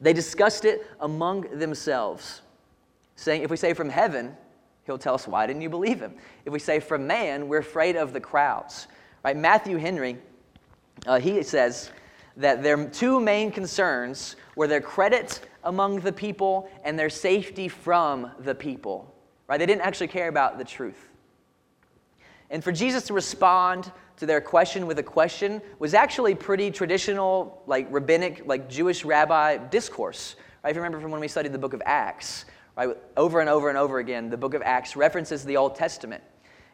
They 0.00 0.12
discussed 0.12 0.64
it 0.64 0.86
among 1.00 1.42
themselves, 1.58 2.40
saying, 3.14 3.42
If 3.42 3.50
we 3.50 3.56
say 3.56 3.72
from 3.72 3.88
heaven, 3.88 4.34
he'll 4.84 4.98
tell 4.98 5.14
us, 5.14 5.28
Why 5.28 5.46
didn't 5.46 5.62
you 5.62 5.70
believe 5.70 6.00
him? 6.00 6.14
If 6.44 6.52
we 6.52 6.58
say 6.58 6.80
from 6.80 7.06
man, 7.06 7.46
we're 7.46 7.58
afraid 7.58 7.94
of 7.94 8.12
the 8.12 8.20
crowds, 8.20 8.88
right? 9.22 9.36
Matthew 9.36 9.76
Henry, 9.76 10.18
uh, 11.06 11.20
he 11.20 11.42
says 11.42 11.92
that 12.36 12.62
their 12.62 12.86
two 12.86 13.20
main 13.20 13.50
concerns 13.50 14.36
were 14.56 14.66
their 14.66 14.80
credit 14.80 15.40
among 15.64 16.00
the 16.00 16.12
people 16.12 16.68
and 16.84 16.98
their 16.98 17.10
safety 17.10 17.68
from 17.68 18.30
the 18.40 18.54
people. 18.54 19.14
Right? 19.48 19.58
They 19.58 19.66
didn't 19.66 19.82
actually 19.82 20.08
care 20.08 20.28
about 20.28 20.58
the 20.58 20.64
truth. 20.64 21.08
And 22.50 22.62
for 22.62 22.72
Jesus 22.72 23.04
to 23.04 23.14
respond 23.14 23.90
to 24.16 24.26
their 24.26 24.40
question 24.40 24.86
with 24.86 24.98
a 24.98 25.02
question 25.02 25.60
was 25.78 25.94
actually 25.94 26.34
pretty 26.34 26.70
traditional, 26.70 27.62
like 27.66 27.86
rabbinic, 27.90 28.42
like 28.46 28.68
Jewish 28.68 29.04
rabbi 29.04 29.56
discourse. 29.56 30.36
Right? 30.62 30.70
If 30.70 30.76
you 30.76 30.82
remember 30.82 31.00
from 31.00 31.10
when 31.10 31.20
we 31.20 31.28
studied 31.28 31.52
the 31.52 31.58
book 31.58 31.74
of 31.74 31.82
Acts, 31.84 32.44
right? 32.76 32.96
Over 33.16 33.40
and 33.40 33.48
over 33.48 33.68
and 33.68 33.78
over 33.78 33.98
again, 33.98 34.30
the 34.30 34.36
book 34.36 34.54
of 34.54 34.62
Acts 34.62 34.96
references 34.96 35.44
the 35.44 35.56
Old 35.56 35.74
Testament. 35.74 36.22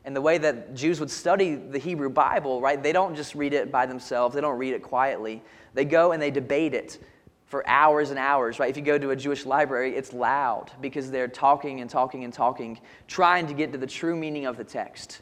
And 0.05 0.17
the 0.17 0.21
way 0.21 0.39
that 0.39 0.75
Jews 0.75 0.99
would 0.99 1.11
study 1.11 1.55
the 1.55 1.79
Hebrew 1.79 2.09
Bible, 2.09 2.61
right, 2.61 2.83
they 2.83 2.93
don't 2.93 3.15
just 3.15 3.35
read 3.35 3.53
it 3.53 3.71
by 3.71 3.87
themselves, 3.87 4.35
they 4.35 4.41
don't 4.41 4.59
read 4.59 4.73
it 4.73 4.83
quietly. 4.83 5.43
They 5.75 5.85
go 5.85 6.13
and 6.13 6.23
they 6.23 6.31
debate 6.31 6.75
it 6.75 6.99
for 7.47 7.69
hours 7.69 8.11
and 8.11 8.19
hours, 8.19 8.59
right? 8.59 8.71
If 8.71 8.77
you 8.77 8.83
go 8.83 8.97
to 8.97 9.11
a 9.11 9.17
Jewish 9.17 9.45
library, 9.45 9.97
it's 9.97 10.13
loud 10.13 10.71
because 10.81 11.11
they're 11.11 11.29
talking 11.29 11.81
and 11.81 11.91
talking 11.91 12.25
and 12.25 12.33
talking, 12.33 12.79
trying 13.09 13.47
to 13.49 13.55
get 13.55 13.73
to 13.73 13.79
the 13.79 13.87
true 13.87 14.17
meaning 14.17 14.47
of 14.47 14.57
the 14.57 14.65
text. 14.65 15.21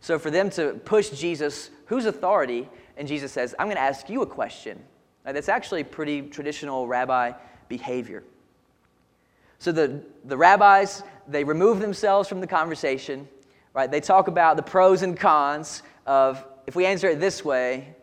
So 0.00 0.18
for 0.18 0.30
them 0.30 0.48
to 0.50 0.74
push 0.84 1.10
Jesus, 1.10 1.70
whose 1.86 2.06
authority? 2.06 2.68
And 2.96 3.06
Jesus 3.06 3.32
says, 3.32 3.54
I'm 3.58 3.66
going 3.66 3.76
to 3.76 3.82
ask 3.82 4.08
you 4.08 4.22
a 4.22 4.26
question. 4.26 4.78
Now, 5.24 5.32
that's 5.32 5.48
actually 5.48 5.84
pretty 5.84 6.22
traditional 6.22 6.86
rabbi 6.86 7.32
behavior. 7.68 8.22
So 9.58 9.72
the, 9.72 10.02
the 10.24 10.36
rabbis, 10.36 11.02
they 11.28 11.44
remove 11.44 11.80
themselves 11.80 12.28
from 12.28 12.40
the 12.40 12.46
conversation, 12.46 13.28
right? 13.74 13.90
They 13.90 14.00
talk 14.00 14.28
about 14.28 14.56
the 14.56 14.62
pros 14.62 15.02
and 15.02 15.18
cons 15.18 15.82
of 16.06 16.44
if 16.66 16.74
we 16.76 16.86
answer 16.86 17.08
it 17.08 17.20
this 17.20 17.44
way, 17.44 17.94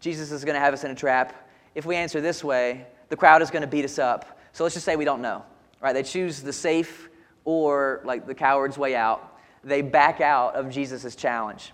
Jesus 0.00 0.30
is 0.30 0.44
going 0.44 0.54
to 0.54 0.60
have 0.60 0.74
us 0.74 0.84
in 0.84 0.90
a 0.90 0.94
trap. 0.94 1.48
If 1.74 1.86
we 1.86 1.96
answer 1.96 2.20
this 2.20 2.44
way, 2.44 2.86
the 3.08 3.16
crowd 3.16 3.42
is 3.42 3.50
going 3.50 3.62
to 3.62 3.68
beat 3.68 3.84
us 3.84 3.98
up. 3.98 4.38
So 4.52 4.64
let's 4.64 4.74
just 4.74 4.86
say 4.86 4.96
we 4.96 5.04
don't 5.04 5.22
know, 5.22 5.44
right? 5.80 5.92
They 5.92 6.02
choose 6.02 6.42
the 6.42 6.52
safe 6.52 7.08
or 7.44 8.00
like 8.04 8.26
the 8.26 8.34
coward's 8.34 8.78
way 8.78 8.94
out. 8.94 9.38
They 9.62 9.82
back 9.82 10.20
out 10.20 10.54
of 10.54 10.70
Jesus' 10.70 11.16
challenge. 11.16 11.72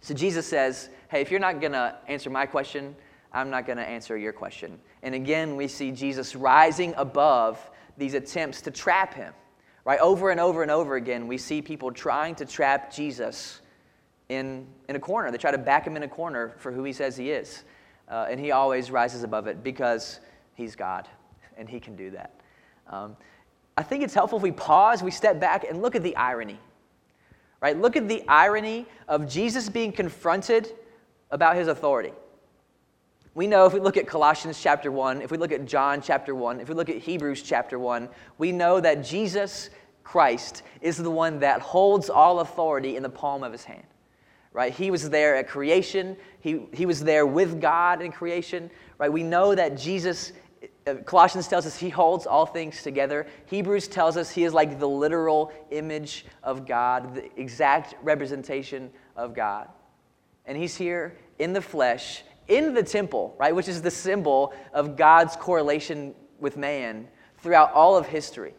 So 0.00 0.14
Jesus 0.14 0.46
says, 0.46 0.88
Hey, 1.08 1.20
if 1.20 1.30
you're 1.30 1.40
not 1.40 1.60
going 1.60 1.72
to 1.72 1.94
answer 2.08 2.30
my 2.30 2.46
question, 2.46 2.96
I'm 3.32 3.50
not 3.50 3.66
going 3.66 3.78
to 3.78 3.84
answer 3.84 4.16
your 4.16 4.32
question. 4.32 4.78
And 5.02 5.14
again, 5.14 5.56
we 5.56 5.68
see 5.68 5.90
Jesus 5.90 6.34
rising 6.34 6.94
above 6.96 7.70
these 7.96 8.14
attempts 8.14 8.62
to 8.62 8.70
trap 8.70 9.14
him. 9.14 9.32
Right? 9.84 9.98
Over 10.00 10.30
and 10.30 10.38
over 10.38 10.62
and 10.62 10.70
over 10.70 10.96
again, 10.96 11.26
we 11.26 11.38
see 11.38 11.60
people 11.60 11.90
trying 11.90 12.34
to 12.36 12.44
trap 12.44 12.92
Jesus 12.92 13.60
in, 14.28 14.66
in 14.88 14.96
a 14.96 15.00
corner. 15.00 15.30
They 15.30 15.38
try 15.38 15.50
to 15.50 15.58
back 15.58 15.86
him 15.86 15.96
in 15.96 16.04
a 16.04 16.08
corner 16.08 16.54
for 16.58 16.70
who 16.70 16.84
he 16.84 16.92
says 16.92 17.16
he 17.16 17.30
is. 17.30 17.64
Uh, 18.08 18.26
and 18.30 18.38
he 18.38 18.50
always 18.50 18.90
rises 18.90 19.22
above 19.22 19.46
it 19.46 19.62
because 19.62 20.20
he's 20.54 20.76
God 20.76 21.08
and 21.56 21.68
he 21.68 21.80
can 21.80 21.96
do 21.96 22.10
that. 22.10 22.32
Um, 22.88 23.16
I 23.76 23.82
think 23.82 24.04
it's 24.04 24.14
helpful 24.14 24.38
if 24.38 24.42
we 24.42 24.52
pause, 24.52 25.02
we 25.02 25.10
step 25.10 25.40
back, 25.40 25.64
and 25.64 25.80
look 25.80 25.94
at 25.94 26.02
the 26.02 26.14
irony. 26.16 26.58
Right? 27.60 27.78
Look 27.78 27.96
at 27.96 28.08
the 28.08 28.22
irony 28.28 28.86
of 29.08 29.28
Jesus 29.28 29.68
being 29.68 29.92
confronted 29.92 30.72
about 31.30 31.56
his 31.56 31.68
authority. 31.68 32.12
We 33.34 33.46
know 33.46 33.64
if 33.64 33.72
we 33.72 33.80
look 33.80 33.96
at 33.96 34.06
Colossians 34.06 34.60
chapter 34.60 34.92
1, 34.92 35.22
if 35.22 35.30
we 35.30 35.38
look 35.38 35.52
at 35.52 35.64
John 35.64 36.02
chapter 36.02 36.34
1, 36.34 36.60
if 36.60 36.68
we 36.68 36.74
look 36.74 36.90
at 36.90 36.98
Hebrews 36.98 37.42
chapter 37.42 37.78
1, 37.78 38.08
we 38.36 38.52
know 38.52 38.78
that 38.78 39.02
Jesus 39.02 39.70
Christ 40.04 40.62
is 40.82 40.98
the 40.98 41.10
one 41.10 41.38
that 41.40 41.60
holds 41.60 42.10
all 42.10 42.40
authority 42.40 42.96
in 42.96 43.02
the 43.02 43.08
palm 43.08 43.42
of 43.42 43.52
his 43.52 43.64
hand. 43.64 43.84
Right? 44.52 44.70
He 44.70 44.90
was 44.90 45.08
there 45.08 45.36
at 45.36 45.48
creation. 45.48 46.14
He, 46.40 46.66
he 46.74 46.84
was 46.84 47.02
there 47.02 47.24
with 47.24 47.58
God 47.58 48.02
in 48.02 48.12
creation. 48.12 48.70
Right? 48.98 49.10
We 49.10 49.22
know 49.22 49.54
that 49.54 49.78
Jesus, 49.78 50.32
uh, 50.86 50.96
Colossians 51.06 51.48
tells 51.48 51.64
us 51.64 51.74
he 51.74 51.88
holds 51.88 52.26
all 52.26 52.44
things 52.44 52.82
together. 52.82 53.26
Hebrews 53.46 53.88
tells 53.88 54.18
us 54.18 54.30
he 54.30 54.44
is 54.44 54.52
like 54.52 54.78
the 54.78 54.88
literal 54.88 55.52
image 55.70 56.26
of 56.42 56.66
God, 56.66 57.14
the 57.14 57.40
exact 57.40 57.94
representation 58.02 58.90
of 59.16 59.34
God. 59.34 59.68
And 60.44 60.58
he's 60.58 60.76
here 60.76 61.16
in 61.38 61.54
the 61.54 61.62
flesh 61.62 62.24
in 62.48 62.74
the 62.74 62.82
temple, 62.82 63.34
right, 63.38 63.54
which 63.54 63.68
is 63.68 63.82
the 63.82 63.90
symbol 63.90 64.52
of 64.72 64.96
God's 64.96 65.36
correlation 65.36 66.14
with 66.40 66.56
man 66.56 67.08
throughout 67.38 67.72
all 67.72 67.96
of 67.96 68.06
history. 68.06 68.54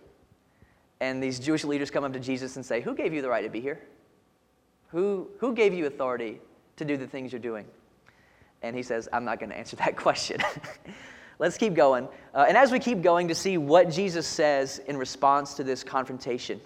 And 1.00 1.22
these 1.22 1.40
Jewish 1.40 1.64
leaders 1.64 1.92
come 1.92 2.04
up 2.04 2.14
to 2.14 2.20
Jesus 2.20 2.56
and 2.56 2.66
say, 2.66 2.82
Who 2.82 2.96
gave 2.96 3.14
you 3.14 3.22
the 3.22 3.30
right 3.30 3.44
to 3.44 3.50
be 3.50 3.60
here? 3.60 3.80
Who, 4.90 5.30
who 5.40 5.54
gave 5.54 5.74
you 5.74 5.86
authority 5.88 6.40
to 6.78 6.86
do 6.86 6.98
the 6.98 7.08
things 7.08 7.32
you're 7.32 7.40
doing? 7.42 7.66
And 8.62 8.76
he 8.76 8.84
says, 8.84 9.10
I'm 9.12 9.26
not 9.26 9.40
going 9.40 9.50
to 9.50 9.58
answer 9.58 9.76
that 9.78 9.98
question. 9.98 10.42
Let's 11.40 11.58
keep 11.58 11.74
going. 11.74 12.08
Uh, 12.34 12.46
and 12.48 12.56
as 12.56 12.72
we 12.72 12.80
keep 12.80 13.02
going 13.02 13.28
to 13.28 13.36
see 13.36 13.58
what 13.58 13.90
Jesus 13.90 14.28
says 14.28 14.80
in 14.88 14.96
response 14.98 15.56
to 15.56 15.64
this 15.64 15.84
confrontation, 15.84 16.62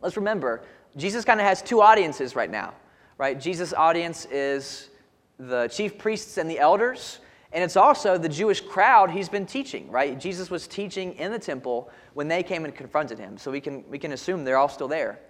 let's 0.00 0.16
remember 0.16 0.62
Jesus 0.96 1.24
kind 1.24 1.40
of 1.40 1.46
has 1.46 1.62
two 1.62 1.80
audiences 1.80 2.36
right 2.36 2.50
now, 2.50 2.74
right? 3.16 3.40
Jesus' 3.40 3.72
audience 3.72 4.26
is 4.26 4.90
the 5.38 5.68
chief 5.68 5.98
priests 5.98 6.36
and 6.36 6.50
the 6.50 6.58
elders, 6.58 7.20
and 7.52 7.64
it's 7.64 7.76
also 7.76 8.18
the 8.18 8.28
Jewish 8.28 8.60
crowd 8.60 9.10
he's 9.10 9.28
been 9.28 9.46
teaching, 9.46 9.90
right? 9.90 10.18
Jesus 10.18 10.50
was 10.50 10.66
teaching 10.66 11.14
in 11.14 11.32
the 11.32 11.38
temple 11.38 11.90
when 12.14 12.28
they 12.28 12.42
came 12.42 12.64
and 12.64 12.74
confronted 12.74 13.18
him. 13.18 13.38
So 13.38 13.50
we 13.50 13.60
can, 13.60 13.88
we 13.88 13.98
can 13.98 14.12
assume 14.12 14.44
they're 14.44 14.58
all 14.58 14.68
still 14.68 14.88
there. 14.88 15.20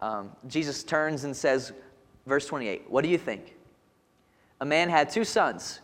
Um, 0.00 0.30
Jesus 0.46 0.84
turns 0.84 1.24
and 1.24 1.34
says, 1.36 1.72
verse 2.26 2.46
28, 2.46 2.84
What 2.88 3.02
do 3.02 3.08
you 3.08 3.18
think? 3.18 3.54
A 4.60 4.64
man 4.64 4.88
had 4.88 5.10
two 5.10 5.24
sons. 5.24 5.80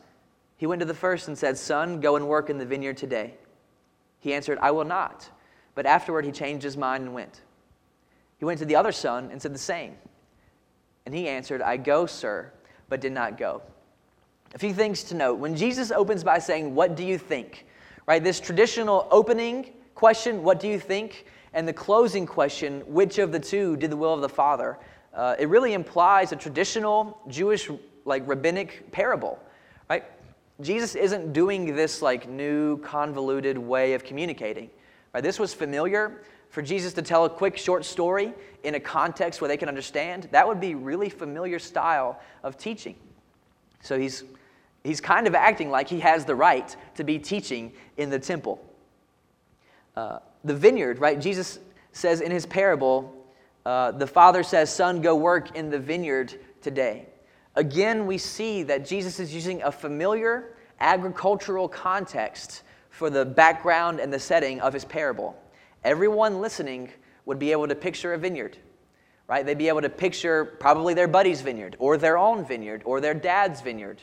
He 0.58 0.66
went 0.66 0.80
to 0.80 0.86
the 0.86 0.94
first 0.94 1.26
and 1.28 1.36
said, 1.36 1.56
Son, 1.56 2.00
go 2.00 2.16
and 2.16 2.28
work 2.28 2.50
in 2.50 2.58
the 2.58 2.66
vineyard 2.66 2.98
today. 2.98 3.34
He 4.20 4.34
answered, 4.34 4.58
I 4.60 4.70
will 4.70 4.84
not. 4.84 5.28
But 5.74 5.86
afterward 5.86 6.24
he 6.24 6.32
changed 6.32 6.62
his 6.62 6.76
mind 6.76 7.04
and 7.04 7.14
went. 7.14 7.40
He 8.38 8.44
went 8.44 8.58
to 8.58 8.66
the 8.66 8.76
other 8.76 8.92
son 8.92 9.30
and 9.32 9.40
said 9.40 9.54
the 9.54 9.58
same. 9.58 9.96
And 11.06 11.14
he 11.14 11.28
answered, 11.28 11.62
I 11.62 11.78
go, 11.78 12.06
sir 12.06 12.52
but 12.90 13.00
did 13.00 13.12
not 13.12 13.38
go. 13.38 13.62
A 14.54 14.58
few 14.58 14.74
things 14.74 15.04
to 15.04 15.14
note. 15.14 15.38
When 15.38 15.54
Jesus 15.54 15.90
opens 15.90 16.24
by 16.24 16.38
saying, 16.38 16.74
What 16.74 16.96
do 16.96 17.04
you 17.04 17.18
think? 17.18 17.66
Right? 18.06 18.22
This 18.22 18.40
traditional 18.40 19.06
opening 19.10 19.72
question, 19.94 20.42
What 20.42 20.60
do 20.60 20.68
you 20.68 20.78
think? 20.78 21.26
and 21.52 21.66
the 21.66 21.72
closing 21.72 22.26
question, 22.26 22.80
Which 22.86 23.18
of 23.18 23.32
the 23.32 23.40
two 23.40 23.76
did 23.76 23.90
the 23.90 23.96
will 23.96 24.14
of 24.14 24.20
the 24.20 24.28
Father? 24.28 24.78
Uh, 25.14 25.34
it 25.38 25.48
really 25.48 25.72
implies 25.72 26.32
a 26.32 26.36
traditional 26.36 27.20
Jewish, 27.28 27.68
like 28.04 28.26
rabbinic 28.26 28.90
parable, 28.92 29.38
right? 29.88 30.04
Jesus 30.60 30.94
isn't 30.94 31.32
doing 31.32 31.74
this 31.74 32.02
like 32.02 32.28
new 32.28 32.78
convoluted 32.78 33.58
way 33.58 33.94
of 33.94 34.04
communicating. 34.04 34.70
Right? 35.14 35.22
This 35.22 35.38
was 35.38 35.54
familiar 35.54 36.22
for 36.50 36.62
Jesus 36.62 36.92
to 36.94 37.02
tell 37.02 37.24
a 37.24 37.30
quick 37.30 37.56
short 37.56 37.84
story 37.84 38.32
in 38.62 38.74
a 38.74 38.80
context 38.80 39.40
where 39.40 39.48
they 39.48 39.56
can 39.56 39.68
understand, 39.68 40.28
that 40.32 40.46
would 40.46 40.60
be 40.60 40.74
really 40.74 41.08
familiar 41.08 41.58
style 41.58 42.20
of 42.42 42.58
teaching. 42.58 42.94
So 43.82 43.98
he's, 43.98 44.24
he's 44.84 45.00
kind 45.00 45.26
of 45.26 45.34
acting 45.34 45.70
like 45.70 45.88
he 45.88 46.00
has 46.00 46.24
the 46.24 46.34
right 46.34 46.74
to 46.94 47.04
be 47.04 47.18
teaching 47.18 47.72
in 47.96 48.10
the 48.10 48.18
temple. 48.18 48.64
Uh, 49.96 50.18
the 50.44 50.54
vineyard, 50.54 50.98
right? 50.98 51.20
Jesus 51.20 51.58
says 51.92 52.20
in 52.20 52.30
his 52.30 52.46
parable, 52.46 53.14
uh, 53.66 53.90
the 53.92 54.06
father 54.06 54.42
says, 54.42 54.72
Son, 54.72 55.00
go 55.00 55.14
work 55.14 55.56
in 55.56 55.70
the 55.70 55.78
vineyard 55.78 56.34
today. 56.62 57.06
Again, 57.56 58.06
we 58.06 58.16
see 58.16 58.62
that 58.62 58.86
Jesus 58.86 59.20
is 59.20 59.34
using 59.34 59.62
a 59.62 59.72
familiar 59.72 60.56
agricultural 60.80 61.68
context 61.68 62.62
for 62.90 63.10
the 63.10 63.24
background 63.24 64.00
and 64.00 64.12
the 64.12 64.18
setting 64.18 64.60
of 64.60 64.72
his 64.72 64.84
parable 64.84 65.36
everyone 65.84 66.40
listening 66.40 66.90
would 67.24 67.38
be 67.38 67.52
able 67.52 67.68
to 67.68 67.74
picture 67.74 68.14
a 68.14 68.18
vineyard, 68.18 68.58
right? 69.28 69.44
They'd 69.44 69.58
be 69.58 69.68
able 69.68 69.82
to 69.82 69.88
picture 69.88 70.44
probably 70.44 70.94
their 70.94 71.08
buddy's 71.08 71.40
vineyard 71.40 71.76
or 71.78 71.96
their 71.96 72.18
own 72.18 72.44
vineyard 72.44 72.82
or 72.84 73.00
their 73.00 73.14
dad's 73.14 73.60
vineyard, 73.60 74.02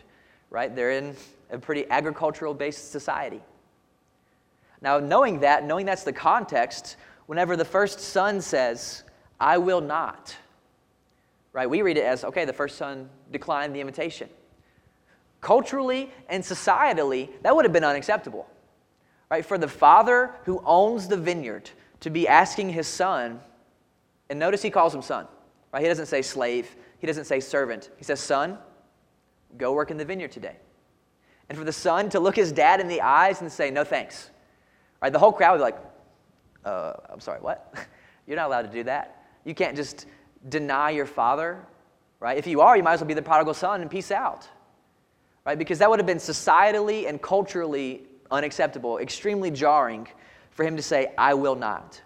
right? 0.50 0.74
They're 0.76 0.92
in 0.92 1.16
a 1.52 1.58
pretty 1.58 1.86
agricultural 1.90 2.54
based 2.54 2.92
society. 2.92 3.42
Now, 4.82 5.00
knowing 5.00 5.40
that, 5.40 5.66
knowing 5.66 5.86
that's 5.86 6.04
the 6.04 6.14
context, 6.14 6.98
whenever 7.26 7.58
the 7.58 7.66
first 7.66 8.00
son 8.00 8.42
says, 8.42 9.04
I 9.40 9.58
will 9.58 9.82
not, 9.82 10.36
right? 11.54 11.70
We 11.70 11.82
read 11.82 11.98
it 11.98 12.04
as, 12.04 12.24
okay, 12.24 12.46
the 12.46 12.54
first 12.54 12.78
son 12.78 13.10
declined 13.32 13.76
the 13.76 13.80
invitation. 13.80 14.30
Culturally 15.42 16.12
and 16.30 16.44
societally, 16.44 17.30
that 17.42 17.56
would 17.56 17.66
have 17.66 17.74
been 17.74 17.84
unacceptable 17.84 18.48
right? 19.30 19.46
For 19.46 19.58
the 19.58 19.68
father 19.68 20.32
who 20.46 20.62
owns 20.66 21.08
the 21.08 21.18
vineyard 21.18 21.70
to 22.02 22.10
be 22.10 22.28
asking 22.28 22.70
his 22.70 22.88
son, 22.88 23.40
and 24.30 24.40
notice 24.40 24.62
he 24.62 24.70
calls 24.70 24.94
him 24.94 25.02
son, 25.02 25.28
right? 25.74 25.82
He 25.82 25.88
doesn't 25.88 26.06
say 26.06 26.22
slave, 26.22 26.76
he 27.00 27.08
doesn't 27.08 27.26
say 27.26 27.40
servant. 27.40 27.90
He 27.98 28.04
says, 28.04 28.20
Son, 28.20 28.58
go 29.58 29.74
work 29.74 29.92
in 29.92 29.98
the 29.98 30.06
vineyard 30.06 30.32
today. 30.32 30.56
And 31.50 31.58
for 31.58 31.64
the 31.64 31.74
son 31.74 32.10
to 32.10 32.20
look 32.20 32.36
his 32.36 32.52
dad 32.52 32.80
in 32.80 32.88
the 32.88 33.02
eyes 33.02 33.42
and 33.42 33.52
say, 33.52 33.72
No 33.72 33.84
thanks, 33.84 34.30
right? 35.02 35.12
The 35.14 35.20
whole 35.20 35.32
crowd 35.32 35.52
would 35.52 35.58
be 35.60 35.64
like, 35.64 35.78
uh, 36.66 36.94
I'm 37.10 37.20
sorry, 37.20 37.40
what? 37.40 37.74
You're 38.28 38.36
not 38.36 38.48
allowed 38.48 38.64
to 38.64 38.72
do 38.72 38.84
that. 38.84 39.26
You 39.46 39.56
can't 39.56 39.76
just 39.76 40.06
deny 40.50 40.90
your 40.90 41.06
father, 41.06 41.66
right? 42.20 42.38
If 42.38 42.48
you 42.48 42.62
are, 42.62 42.76
you 42.76 42.84
might 42.84 42.94
as 42.94 43.00
well 43.00 43.08
be 43.08 43.14
the 43.14 43.22
prodigal 43.22 43.54
son 43.54 43.82
and 43.82 43.90
peace 43.90 44.12
out, 44.12 44.48
right? 45.46 45.58
Because 45.58 45.80
that 45.80 45.90
would 45.90 46.00
have 46.00 46.06
been 46.06 46.18
societally 46.18 47.08
and 47.08 47.22
culturally 47.22 48.04
unacceptable, 48.30 48.98
extremely 48.98 49.50
jarring 49.50 50.08
for 50.52 50.64
him 50.64 50.76
to 50.76 50.82
say, 50.82 51.14
I 51.18 51.34
will 51.36 51.56
not. 51.56 52.02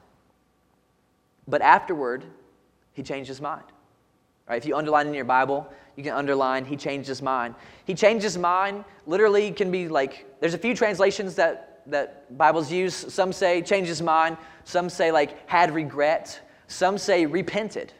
But 1.47 1.61
afterward, 1.61 2.23
he 2.93 3.01
changed 3.01 3.27
his 3.27 3.41
mind. 3.41 3.63
Right, 4.47 4.57
if 4.57 4.65
you 4.65 4.75
underline 4.75 5.07
in 5.07 5.13
your 5.13 5.25
Bible, 5.25 5.71
you 6.01 6.09
can 6.09 6.17
underline, 6.17 6.65
he 6.65 6.75
changed 6.75 7.07
his 7.07 7.21
mind. 7.21 7.53
He 7.85 7.93
changed 7.93 8.23
his 8.23 8.35
mind 8.35 8.85
literally 9.05 9.51
can 9.51 9.69
be 9.69 9.87
like, 9.87 10.25
there's 10.39 10.55
a 10.55 10.57
few 10.57 10.75
translations 10.75 11.35
that, 11.35 11.83
that 11.85 12.35
Bibles 12.35 12.71
use. 12.71 12.95
Some 12.95 13.31
say 13.31 13.61
changed 13.61 13.87
his 13.87 14.01
mind, 14.01 14.37
some 14.63 14.89
say 14.89 15.11
like 15.11 15.47
had 15.47 15.75
regret, 15.75 16.41
some 16.65 16.97
say 16.97 17.27
repented. 17.27 17.93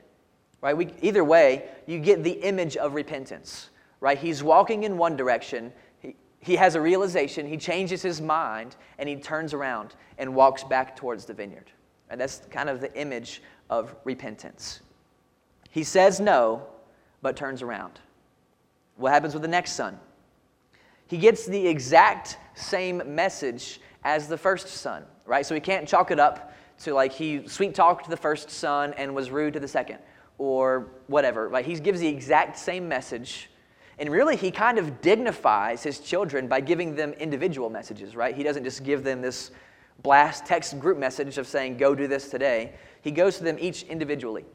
Right? 0.61 0.75
We, 0.75 0.93
either 1.03 1.23
way, 1.23 1.65
you 1.85 1.99
get 1.99 2.23
the 2.23 2.31
image 2.31 2.75
of 2.75 2.95
repentance. 2.95 3.69
Right? 3.99 4.17
He's 4.17 4.41
walking 4.41 4.81
in 4.81 4.97
one 4.97 5.15
direction, 5.15 5.71
he 6.39 6.55
has 6.55 6.73
a 6.73 6.81
realization, 6.81 7.45
he 7.45 7.55
changes 7.55 8.01
his 8.01 8.19
mind, 8.19 8.75
and 8.97 9.07
he 9.07 9.15
turns 9.15 9.53
around 9.53 9.93
and 10.17 10.33
walks 10.33 10.63
back 10.63 10.95
towards 10.95 11.25
the 11.25 11.35
vineyard. 11.35 11.69
And 12.09 12.19
that's 12.19 12.41
kind 12.49 12.67
of 12.67 12.81
the 12.81 12.91
image 12.99 13.43
of 13.69 13.95
repentance. 14.05 14.81
He 15.69 15.83
says 15.83 16.19
no, 16.19 16.65
but 17.21 17.35
turns 17.35 17.61
around. 17.61 17.99
What 18.97 19.11
happens 19.11 19.33
with 19.33 19.41
the 19.41 19.47
next 19.47 19.73
son? 19.73 19.99
He 21.07 21.17
gets 21.17 21.45
the 21.45 21.67
exact 21.67 22.37
same 22.55 23.01
message 23.05 23.81
as 24.03 24.27
the 24.27 24.37
first 24.37 24.67
son, 24.67 25.03
right? 25.25 25.45
So 25.45 25.53
we 25.53 25.61
can't 25.61 25.87
chalk 25.87 26.11
it 26.11 26.19
up 26.19 26.53
to 26.79 26.93
like 26.93 27.11
he 27.11 27.47
sweet 27.47 27.75
talked 27.75 28.09
the 28.09 28.17
first 28.17 28.49
son 28.49 28.93
and 28.93 29.13
was 29.13 29.29
rude 29.29 29.53
to 29.53 29.59
the 29.59 29.67
second 29.67 29.99
or 30.37 30.87
whatever. 31.07 31.49
Like 31.49 31.65
he 31.65 31.79
gives 31.79 31.99
the 31.99 32.07
exact 32.07 32.57
same 32.57 32.87
message. 32.87 33.49
And 33.99 34.09
really, 34.09 34.35
he 34.35 34.49
kind 34.49 34.79
of 34.79 35.01
dignifies 35.01 35.83
his 35.83 35.99
children 35.99 36.47
by 36.47 36.61
giving 36.61 36.95
them 36.95 37.13
individual 37.13 37.69
messages, 37.69 38.15
right? 38.15 38.35
He 38.35 38.41
doesn't 38.41 38.63
just 38.63 38.83
give 38.83 39.03
them 39.03 39.21
this 39.21 39.51
blast 40.01 40.45
text 40.45 40.79
group 40.79 40.97
message 40.97 41.37
of 41.37 41.45
saying, 41.45 41.77
go 41.77 41.93
do 41.93 42.07
this 42.07 42.29
today. 42.29 42.73
He 43.01 43.11
goes 43.11 43.37
to 43.37 43.43
them 43.43 43.57
each 43.59 43.83
individually. 43.83 44.45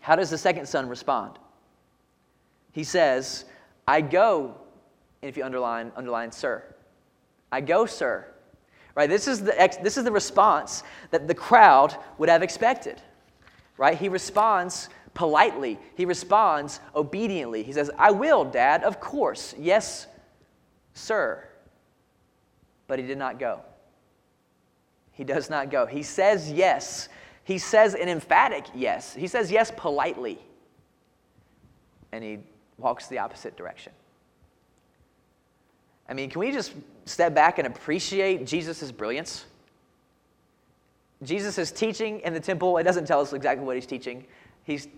How 0.00 0.16
does 0.16 0.30
the 0.30 0.38
second 0.38 0.66
son 0.66 0.88
respond? 0.88 1.38
He 2.72 2.84
says, 2.84 3.44
I 3.86 4.00
go, 4.00 4.54
and 5.22 5.28
if 5.28 5.36
you 5.36 5.44
underline, 5.44 5.92
underline, 5.96 6.32
sir. 6.32 6.62
I 7.50 7.60
go, 7.60 7.86
sir. 7.86 8.26
Right? 8.94 9.08
This 9.08 9.28
is 9.28 9.42
the, 9.42 9.60
ex- 9.60 9.76
this 9.78 9.96
is 9.96 10.04
the 10.04 10.12
response 10.12 10.82
that 11.10 11.28
the 11.28 11.34
crowd 11.34 11.96
would 12.18 12.28
have 12.28 12.42
expected. 12.42 13.00
Right? 13.76 13.96
He 13.96 14.08
responds 14.08 14.88
politely, 15.14 15.78
he 15.96 16.04
responds 16.04 16.80
obediently. 16.94 17.62
He 17.62 17.72
says, 17.72 17.90
I 17.98 18.10
will, 18.10 18.44
Dad, 18.44 18.84
of 18.84 19.00
course. 19.00 19.54
Yes, 19.58 20.06
sir. 20.94 21.44
But 22.86 22.98
he 22.98 23.06
did 23.06 23.18
not 23.18 23.38
go. 23.38 23.60
He 25.12 25.24
does 25.24 25.50
not 25.50 25.70
go. 25.70 25.86
He 25.86 26.02
says 26.02 26.50
yes. 26.50 27.08
He 27.44 27.58
says 27.58 27.94
an 27.94 28.08
emphatic 28.08 28.66
yes. 28.74 29.14
He 29.14 29.26
says 29.26 29.50
yes 29.50 29.72
politely. 29.76 30.38
And 32.12 32.24
he 32.24 32.38
walks 32.80 33.06
the 33.06 33.18
opposite 33.18 33.56
direction. 33.56 33.92
I 36.08 36.14
mean, 36.14 36.28
can 36.28 36.40
we 36.40 36.50
just 36.50 36.72
step 37.04 37.34
back 37.34 37.58
and 37.58 37.66
appreciate 37.66 38.44
Jesus' 38.44 38.90
brilliance? 38.90 39.44
Jesus 41.22 41.58
is 41.58 41.70
teaching 41.70 42.20
in 42.20 42.32
the 42.32 42.40
temple. 42.40 42.78
It 42.78 42.82
doesn't 42.82 43.06
tell 43.06 43.20
us 43.20 43.32
exactly 43.32 43.64
what 43.64 43.76
he's 43.76 43.86
teaching. 43.86 44.24
He's, 44.64 44.88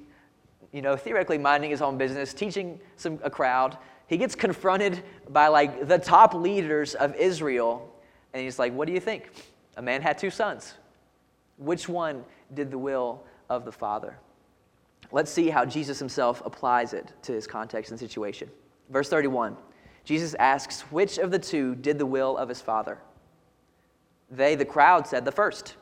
you 0.73 0.81
know, 0.81 0.97
theoretically 0.97 1.39
minding 1.39 1.71
his 1.71 1.83
own 1.83 1.99
business, 1.99 2.33
teaching 2.33 2.81
some, 2.97 3.19
a 3.23 3.31
crowd. 3.31 3.77
He 4.07 4.17
gets 4.17 4.35
confronted 4.35 5.03
by 5.31 5.49
like 5.49 5.89
the 5.89 5.99
top 5.99 6.33
leaders 6.33 6.95
of 6.95 7.15
Israel, 7.17 7.93
and 8.33 8.43
he's 8.43 8.59
like, 8.59 8.73
What 8.73 8.87
do 8.87 8.95
you 8.95 9.01
think? 9.01 9.31
A 9.77 9.83
man 9.83 10.01
had 10.01 10.17
two 10.17 10.31
sons. 10.31 10.75
Which 11.59 11.89
one 11.89 12.25
did 12.55 12.71
the 12.71 12.79
will 12.79 13.23
of 13.51 13.65
the 13.65 13.73
Father? 13.73 14.17
Let's 15.13 15.31
see 15.31 15.51
how 15.51 15.67
Jesus 15.67 15.99
himself 15.99 16.43
applies 16.45 16.95
it 16.95 17.13
to 17.23 17.33
his 17.33 17.47
context 17.47 17.91
and 17.91 18.01
situation. 18.01 18.51
Verse 18.91 19.09
31 19.09 19.57
Jesus 20.05 20.35
asks, 20.35 20.81
Which 20.91 21.19
of 21.19 21.31
the 21.31 21.39
two 21.39 21.75
did 21.77 21.99
the 21.99 22.07
will 22.07 22.37
of 22.37 22.49
his 22.49 22.61
father? 22.61 22.99
They, 24.31 24.55
the 24.55 24.65
crowd, 24.65 25.07
said, 25.07 25.25
The 25.25 25.33
first. 25.33 25.77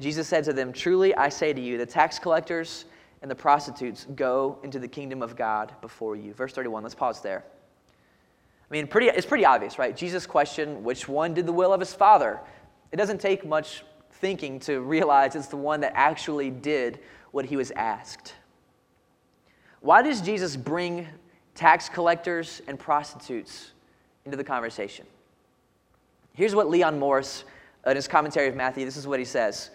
Jesus 0.00 0.26
said 0.26 0.42
to 0.44 0.52
them, 0.52 0.72
Truly 0.72 1.14
I 1.14 1.28
say 1.28 1.52
to 1.52 1.60
you, 1.60 1.78
the 1.78 1.86
tax 1.86 2.18
collectors 2.18 2.84
and 3.22 3.30
the 3.30 3.34
prostitutes 3.34 4.06
go 4.16 4.58
into 4.64 4.78
the 4.78 4.88
kingdom 4.88 5.22
of 5.22 5.36
God 5.36 5.72
before 5.80 6.16
you. 6.16 6.34
Verse 6.34 6.52
31, 6.52 6.82
let's 6.82 6.94
pause 6.94 7.22
there. 7.22 7.44
I 8.68 8.72
mean, 8.72 8.88
pretty, 8.88 9.06
it's 9.06 9.26
pretty 9.26 9.46
obvious, 9.46 9.78
right? 9.78 9.96
Jesus' 9.96 10.26
question, 10.26 10.82
Which 10.82 11.08
one 11.08 11.32
did 11.32 11.46
the 11.46 11.52
will 11.52 11.72
of 11.72 11.80
his 11.80 11.94
father? 11.94 12.40
It 12.90 12.96
doesn't 12.96 13.20
take 13.20 13.46
much 13.46 13.84
thinking 14.10 14.58
to 14.60 14.80
realize 14.80 15.36
it's 15.36 15.46
the 15.46 15.56
one 15.56 15.80
that 15.80 15.92
actually 15.94 16.50
did 16.50 17.00
what 17.34 17.44
he 17.44 17.56
was 17.56 17.70
asked. 17.72 18.34
Why 19.80 20.02
does 20.02 20.22
Jesus 20.22 20.56
bring 20.56 21.08
tax 21.54 21.88
collectors, 21.88 22.62
and 22.66 22.78
prostitutes 22.78 23.70
into 24.24 24.36
the 24.36 24.44
conversation. 24.44 25.06
Here's 26.32 26.54
what 26.54 26.68
Leon 26.68 26.98
Morris, 26.98 27.44
in 27.86 27.96
his 27.96 28.08
commentary 28.08 28.48
of 28.48 28.56
Matthew, 28.56 28.84
this 28.84 28.96
is 28.96 29.06
what 29.06 29.18
he 29.18 29.24
says. 29.24 29.70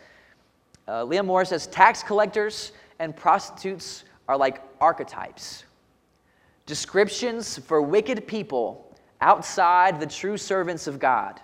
Uh, 0.87 1.03
Leon 1.03 1.25
Morris 1.25 1.49
says 1.49 1.67
tax 1.67 2.03
collectors 2.03 2.71
and 2.99 3.15
prostitutes 3.15 4.03
are 4.27 4.35
like 4.35 4.61
archetypes, 4.81 5.63
descriptions 6.65 7.57
for 7.57 7.81
wicked 7.81 8.27
people 8.27 8.93
outside 9.21 9.99
the 9.99 10.05
true 10.05 10.37
servants 10.37 10.87
of 10.87 10.99
God, 10.99 11.39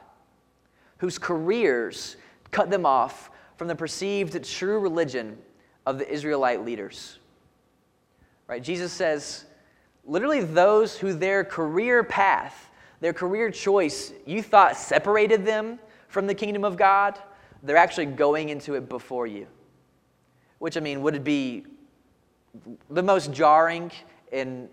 whose 0.97 1.17
careers 1.17 2.17
cut 2.51 2.69
them 2.69 2.85
off 2.85 3.29
from 3.57 3.67
the 3.67 3.75
perceived 3.75 4.43
true 4.43 4.79
religion 4.79 5.37
of 5.85 5.97
the 5.97 6.11
Israelite 6.11 6.65
leaders. 6.65 7.19
Right? 8.47 8.63
Jesus 8.63 8.91
says, 8.91 9.45
literally 10.05 10.41
those 10.41 10.97
who 10.97 11.13
their 11.13 11.43
career 11.43 12.03
path, 12.03 12.69
their 12.99 13.13
career 13.13 13.49
choice, 13.51 14.13
you 14.25 14.41
thought 14.41 14.77
separated 14.77 15.45
them 15.45 15.79
from 16.07 16.27
the 16.27 16.35
kingdom 16.35 16.63
of 16.63 16.77
God, 16.77 17.19
they're 17.63 17.77
actually 17.77 18.05
going 18.05 18.49
into 18.49 18.75
it 18.75 18.87
before 18.87 19.27
you. 19.27 19.47
Which, 20.59 20.77
I 20.77 20.79
mean, 20.79 21.01
would 21.01 21.15
it 21.15 21.23
be 21.23 21.65
the 22.89 23.03
most 23.03 23.31
jarring 23.31 23.91
and 24.31 24.69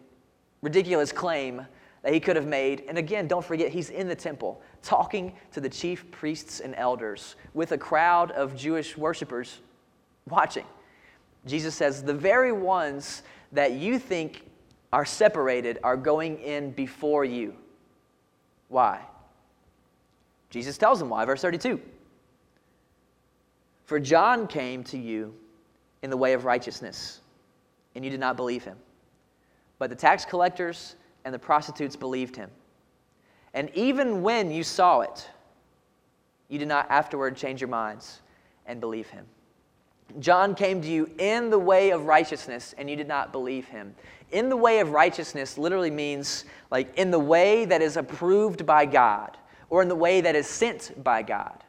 ridiculous 0.61 1.11
claim 1.11 1.67
that 2.03 2.13
he 2.13 2.21
could 2.21 2.37
have 2.37 2.47
made? 2.47 2.85
And 2.89 2.99
again, 2.99 3.27
don't 3.27 3.45
forget, 3.45 3.71
he's 3.71 3.91
in 3.91 4.09
the 4.09 4.15
temple 4.15 4.63
talking 4.83 5.33
to 5.53 5.61
the 5.61 5.69
chief 5.69 6.11
priests 6.11 6.61
and 6.61 6.75
elders 6.77 7.37
with 7.55 7.73
a 7.73 7.79
crowd 7.79 8.31
of 8.33 8.55
Jewish 8.55 8.97
worshipers 8.97 9.61
watching. 10.29 10.67
Jesus 11.47 11.75
says, 11.75 12.03
The 12.03 12.15
very 12.15 12.53
ones 12.53 13.23
that 13.53 13.73
you 13.73 13.99
think 13.99 14.45
are 14.93 15.05
separated 15.05 15.79
are 15.83 15.97
going 15.97 16.39
in 16.41 16.71
before 16.73 17.25
you. 17.25 17.55
Why? 18.69 19.01
Jesus 20.51 20.77
tells 20.79 20.99
them 20.99 21.09
why. 21.09 21.25
Verse 21.25 21.41
32. 21.43 21.81
For 23.85 23.99
John 23.99 24.47
came 24.47 24.85
to 24.85 24.99
you 24.99 25.35
in 26.03 26.11
the 26.11 26.17
way 26.17 26.33
of 26.33 26.45
righteousness, 26.45 27.21
and 27.95 28.05
you 28.05 28.11
did 28.11 28.21
not 28.21 28.37
believe 28.37 28.65
him. 28.65 28.77
But 29.79 29.91
the 29.91 29.97
tax 29.97 30.25
collectors 30.25 30.97
and 31.25 31.35
the 31.35 31.39
prostitutes 31.39 31.97
believed 31.97 32.37
him. 32.37 32.51
And 33.55 33.71
even 33.75 34.23
when 34.23 34.51
you 34.51 34.63
saw 34.63 35.01
it, 35.01 35.29
you 36.49 36.59
did 36.59 36.69
not 36.69 36.87
afterward 36.91 37.37
change 37.37 37.61
your 37.61 37.69
minds 37.69 38.21
and 38.67 38.81
believe 38.81 39.09
him. 39.09 39.27
John 40.21 40.55
came 40.55 40.83
to 40.83 40.89
you 40.89 41.11
in 41.19 41.51
the 41.51 41.59
way 41.59 41.91
of 41.91 42.07
righteousness, 42.07 42.75
and 42.79 42.89
you 42.89 42.97
did 42.97 43.09
not 43.09 43.33
believe 43.33 43.67
him. 43.67 43.95
In 44.31 44.49
the 44.49 44.57
way 44.57 44.81
of 44.81 44.91
righteousness 44.91 45.59
literally 45.59 45.91
means 45.91 46.45
like 46.71 46.97
in 46.99 47.11
the 47.11 47.19
way 47.19 47.65
that 47.67 47.83
is 47.83 47.97
approved 47.97 48.65
by 48.65 48.87
God, 48.87 49.37
or 49.71 49.83
in 49.83 49.89
the 49.89 49.95
way 49.95 50.21
that 50.21 50.37
is 50.37 50.47
sent 50.47 51.03
by 51.03 51.23
God. 51.23 51.65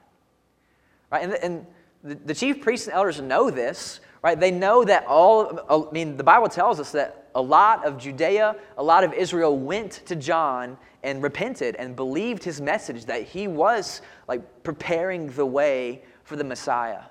Right? 1.12 1.24
And, 1.24 1.34
and 1.34 1.66
the, 2.04 2.16
the 2.16 2.34
chief 2.34 2.62
priests 2.62 2.88
and 2.88 2.96
elders 2.96 3.22
know 3.22 3.50
this, 3.50 4.00
right? 4.22 4.40
They 4.40 4.52
know 4.52 4.84
that 4.84 5.06
all, 5.06 5.88
I 5.90 5.94
mean, 5.94 6.18
the 6.18 6.24
Bible 6.24 6.50
tells 6.50 6.80
us 6.80 6.92
that 6.94 7.30
a 7.36 7.42
lot 7.42 7.86
of 7.86 7.98
Judea, 7.98 8.56
a 8.78 8.84
lot 8.84 9.04
of 9.04 9.14
Israel 9.14 9.58
went 9.58 10.02
to 10.06 10.16
John 10.16 10.78
and 11.04 11.22
repented 11.22 11.76
and 11.76 11.96
believed 11.96 12.44
his 12.44 12.62
message 12.62 13.06
that 13.06 13.24
he 13.24 13.48
was 13.48 14.02
like 14.28 14.64
preparing 14.64 15.28
the 15.32 15.46
way 15.46 16.04
for 16.24 16.36
the 16.36 16.44
Messiah. 16.44 17.02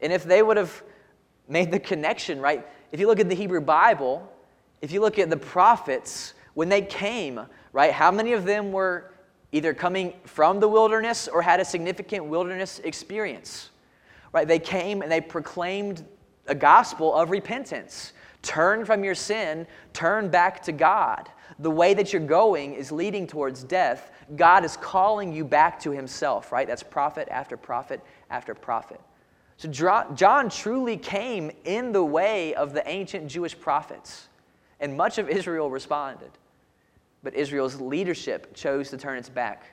And 0.00 0.12
if 0.12 0.24
they 0.24 0.42
would 0.42 0.56
have 0.56 0.82
made 1.48 1.70
the 1.70 1.78
connection, 1.78 2.40
right? 2.40 2.66
If 2.92 3.00
you 3.00 3.06
look 3.06 3.20
at 3.20 3.28
the 3.28 3.34
Hebrew 3.34 3.60
Bible, 3.60 4.30
if 4.82 4.92
you 4.92 5.00
look 5.00 5.18
at 5.18 5.30
the 5.30 5.36
prophets, 5.36 6.34
when 6.54 6.68
they 6.68 6.82
came, 6.82 7.40
right, 7.72 7.92
how 7.92 8.10
many 8.10 8.32
of 8.32 8.44
them 8.44 8.72
were 8.72 9.12
either 9.52 9.74
coming 9.74 10.14
from 10.24 10.60
the 10.60 10.68
wilderness 10.68 11.28
or 11.28 11.42
had 11.42 11.60
a 11.60 11.64
significant 11.64 12.24
wilderness 12.24 12.80
experience? 12.80 13.70
Right? 14.32 14.46
They 14.46 14.58
came 14.58 15.02
and 15.02 15.10
they 15.10 15.20
proclaimed 15.20 16.04
a 16.46 16.54
gospel 16.54 17.14
of 17.14 17.30
repentance. 17.30 18.12
Turn 18.42 18.84
from 18.84 19.02
your 19.02 19.14
sin, 19.14 19.66
turn 19.92 20.28
back 20.28 20.62
to 20.64 20.72
God. 20.72 21.28
The 21.58 21.70
way 21.70 21.94
that 21.94 22.12
you're 22.12 22.22
going 22.22 22.74
is 22.74 22.92
leading 22.92 23.26
towards 23.26 23.64
death. 23.64 24.10
God 24.36 24.64
is 24.64 24.76
calling 24.76 25.32
you 25.32 25.44
back 25.44 25.80
to 25.80 25.90
Himself, 25.90 26.52
right? 26.52 26.66
That's 26.66 26.82
prophet 26.82 27.28
after 27.30 27.56
prophet 27.56 28.00
after 28.30 28.54
prophet. 28.54 29.00
So 29.58 29.68
John 29.68 30.50
truly 30.50 30.98
came 30.98 31.50
in 31.64 31.92
the 31.92 32.04
way 32.04 32.54
of 32.54 32.74
the 32.74 32.86
ancient 32.88 33.28
Jewish 33.28 33.58
prophets, 33.58 34.28
and 34.80 34.96
much 34.96 35.18
of 35.18 35.28
Israel 35.28 35.70
responded. 35.70 36.30
But 37.22 37.34
Israel's 37.34 37.80
leadership 37.80 38.54
chose 38.54 38.90
to 38.90 38.98
turn 38.98 39.18
its 39.18 39.30
back 39.30 39.64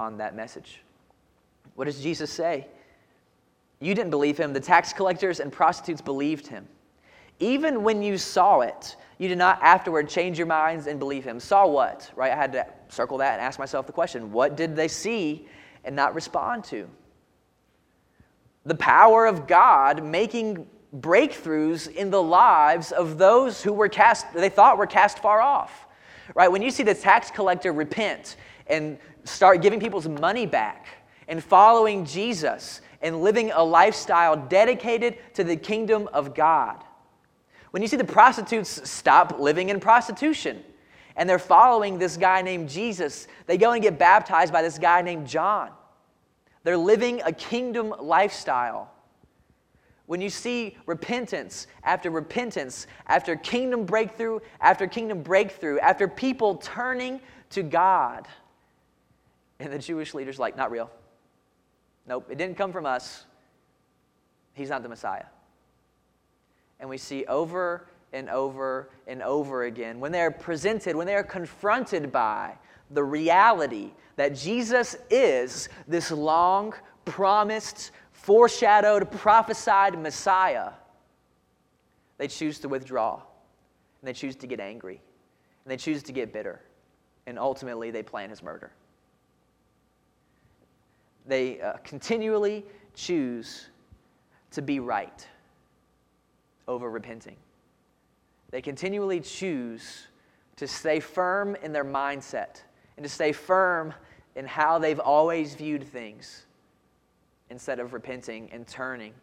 on 0.00 0.18
that 0.18 0.34
message. 0.34 0.80
What 1.76 1.84
does 1.84 2.02
Jesus 2.02 2.32
say? 2.32 2.66
You 3.78 3.94
didn't 3.94 4.10
believe 4.10 4.36
him. 4.36 4.52
The 4.52 4.60
tax 4.60 4.92
collectors 4.92 5.40
and 5.40 5.52
prostitutes 5.52 6.02
believed 6.02 6.46
him. 6.46 6.66
Even 7.38 7.82
when 7.82 8.02
you 8.02 8.18
saw 8.18 8.60
it, 8.60 8.96
you 9.18 9.28
did 9.28 9.38
not 9.38 9.62
afterward 9.62 10.08
change 10.08 10.36
your 10.36 10.46
minds 10.46 10.86
and 10.86 10.98
believe 10.98 11.24
him. 11.24 11.40
Saw 11.40 11.66
what? 11.66 12.10
Right? 12.14 12.32
I 12.32 12.36
had 12.36 12.52
to 12.52 12.66
circle 12.88 13.18
that 13.18 13.34
and 13.34 13.40
ask 13.40 13.58
myself 13.58 13.86
the 13.86 13.92
question 13.92 14.32
what 14.32 14.56
did 14.56 14.76
they 14.76 14.88
see 14.88 15.46
and 15.84 15.96
not 15.96 16.14
respond 16.14 16.64
to? 16.64 16.88
The 18.64 18.74
power 18.74 19.26
of 19.26 19.46
God 19.46 20.04
making 20.04 20.66
breakthroughs 20.94 21.90
in 21.92 22.10
the 22.10 22.22
lives 22.22 22.92
of 22.92 23.16
those 23.18 23.62
who 23.62 23.72
were 23.72 23.88
cast, 23.88 24.32
they 24.34 24.48
thought 24.48 24.76
were 24.76 24.86
cast 24.86 25.20
far 25.20 25.40
off. 25.40 25.86
Right? 26.34 26.50
When 26.50 26.62
you 26.62 26.70
see 26.70 26.82
the 26.82 26.94
tax 26.94 27.30
collector 27.30 27.72
repent 27.72 28.36
and 28.66 28.98
start 29.24 29.62
giving 29.62 29.80
people's 29.80 30.08
money 30.08 30.46
back 30.46 30.86
and 31.28 31.42
following 31.42 32.04
Jesus 32.04 32.80
and 33.02 33.22
living 33.22 33.50
a 33.52 33.62
lifestyle 33.62 34.36
dedicated 34.36 35.18
to 35.34 35.44
the 35.44 35.56
kingdom 35.56 36.08
of 36.12 36.34
God. 36.34 36.82
When 37.70 37.82
you 37.82 37.88
see 37.88 37.96
the 37.96 38.04
prostitutes 38.04 38.88
stop 38.88 39.38
living 39.38 39.68
in 39.68 39.80
prostitution 39.80 40.62
and 41.16 41.28
they're 41.28 41.38
following 41.38 41.98
this 41.98 42.16
guy 42.16 42.42
named 42.42 42.68
Jesus, 42.68 43.26
they 43.46 43.56
go 43.56 43.72
and 43.72 43.82
get 43.82 43.98
baptized 43.98 44.52
by 44.52 44.62
this 44.62 44.78
guy 44.78 45.02
named 45.02 45.26
John. 45.26 45.70
They're 46.62 46.76
living 46.76 47.22
a 47.24 47.32
kingdom 47.32 47.94
lifestyle. 47.98 48.90
When 50.06 50.20
you 50.20 50.30
see 50.30 50.76
repentance 50.86 51.66
after 51.84 52.10
repentance, 52.10 52.86
after 53.06 53.36
kingdom 53.36 53.84
breakthrough 53.84 54.40
after 54.60 54.86
kingdom 54.86 55.22
breakthrough, 55.22 55.78
after 55.78 56.08
people 56.08 56.56
turning 56.56 57.20
to 57.50 57.62
God, 57.62 58.26
and 59.60 59.72
the 59.72 59.78
Jewish 59.78 60.14
leaders 60.14 60.38
like, 60.38 60.56
not 60.56 60.70
real. 60.70 60.90
Nope, 62.06 62.26
it 62.30 62.38
didn't 62.38 62.56
come 62.56 62.72
from 62.72 62.86
us. 62.86 63.24
He's 64.54 64.70
not 64.70 64.82
the 64.82 64.88
Messiah. 64.88 65.26
And 66.80 66.88
we 66.88 66.98
see 66.98 67.24
over 67.26 67.86
and 68.12 68.28
over 68.28 68.90
and 69.06 69.22
over 69.22 69.64
again 69.64 70.00
when 70.00 70.12
they 70.12 70.20
are 70.20 70.30
presented, 70.30 70.96
when 70.96 71.06
they 71.06 71.14
are 71.14 71.22
confronted 71.22 72.10
by 72.10 72.56
the 72.90 73.04
reality 73.04 73.92
that 74.16 74.34
Jesus 74.34 74.96
is 75.08 75.68
this 75.86 76.10
long 76.10 76.74
promised, 77.04 77.92
foreshadowed, 78.12 79.10
prophesied 79.10 79.98
Messiah, 79.98 80.70
they 82.18 82.28
choose 82.28 82.58
to 82.60 82.68
withdraw 82.68 83.14
and 83.14 84.08
they 84.08 84.12
choose 84.12 84.36
to 84.36 84.46
get 84.46 84.60
angry 84.60 85.00
and 85.64 85.70
they 85.70 85.76
choose 85.76 86.02
to 86.02 86.12
get 86.12 86.32
bitter 86.32 86.60
and 87.26 87.38
ultimately 87.38 87.90
they 87.90 88.02
plan 88.02 88.28
his 88.28 88.42
murder. 88.42 88.72
They 91.26 91.60
uh, 91.60 91.74
continually 91.84 92.64
choose 92.94 93.68
to 94.50 94.62
be 94.62 94.80
right 94.80 95.26
over 96.66 96.90
repenting. 96.90 97.36
They 98.50 98.60
continually 98.60 99.20
choose 99.20 100.08
to 100.56 100.66
stay 100.66 101.00
firm 101.00 101.56
in 101.62 101.72
their 101.72 101.84
mindset 101.84 102.62
and 103.00 103.04
to 103.06 103.08
stay 103.08 103.32
firm 103.32 103.94
in 104.36 104.44
how 104.44 104.78
they've 104.78 105.00
always 105.00 105.54
viewed 105.54 105.82
things 105.82 106.44
instead 107.48 107.80
of 107.80 107.94
repenting 107.94 108.50
and 108.52 108.66
turning 108.66 109.14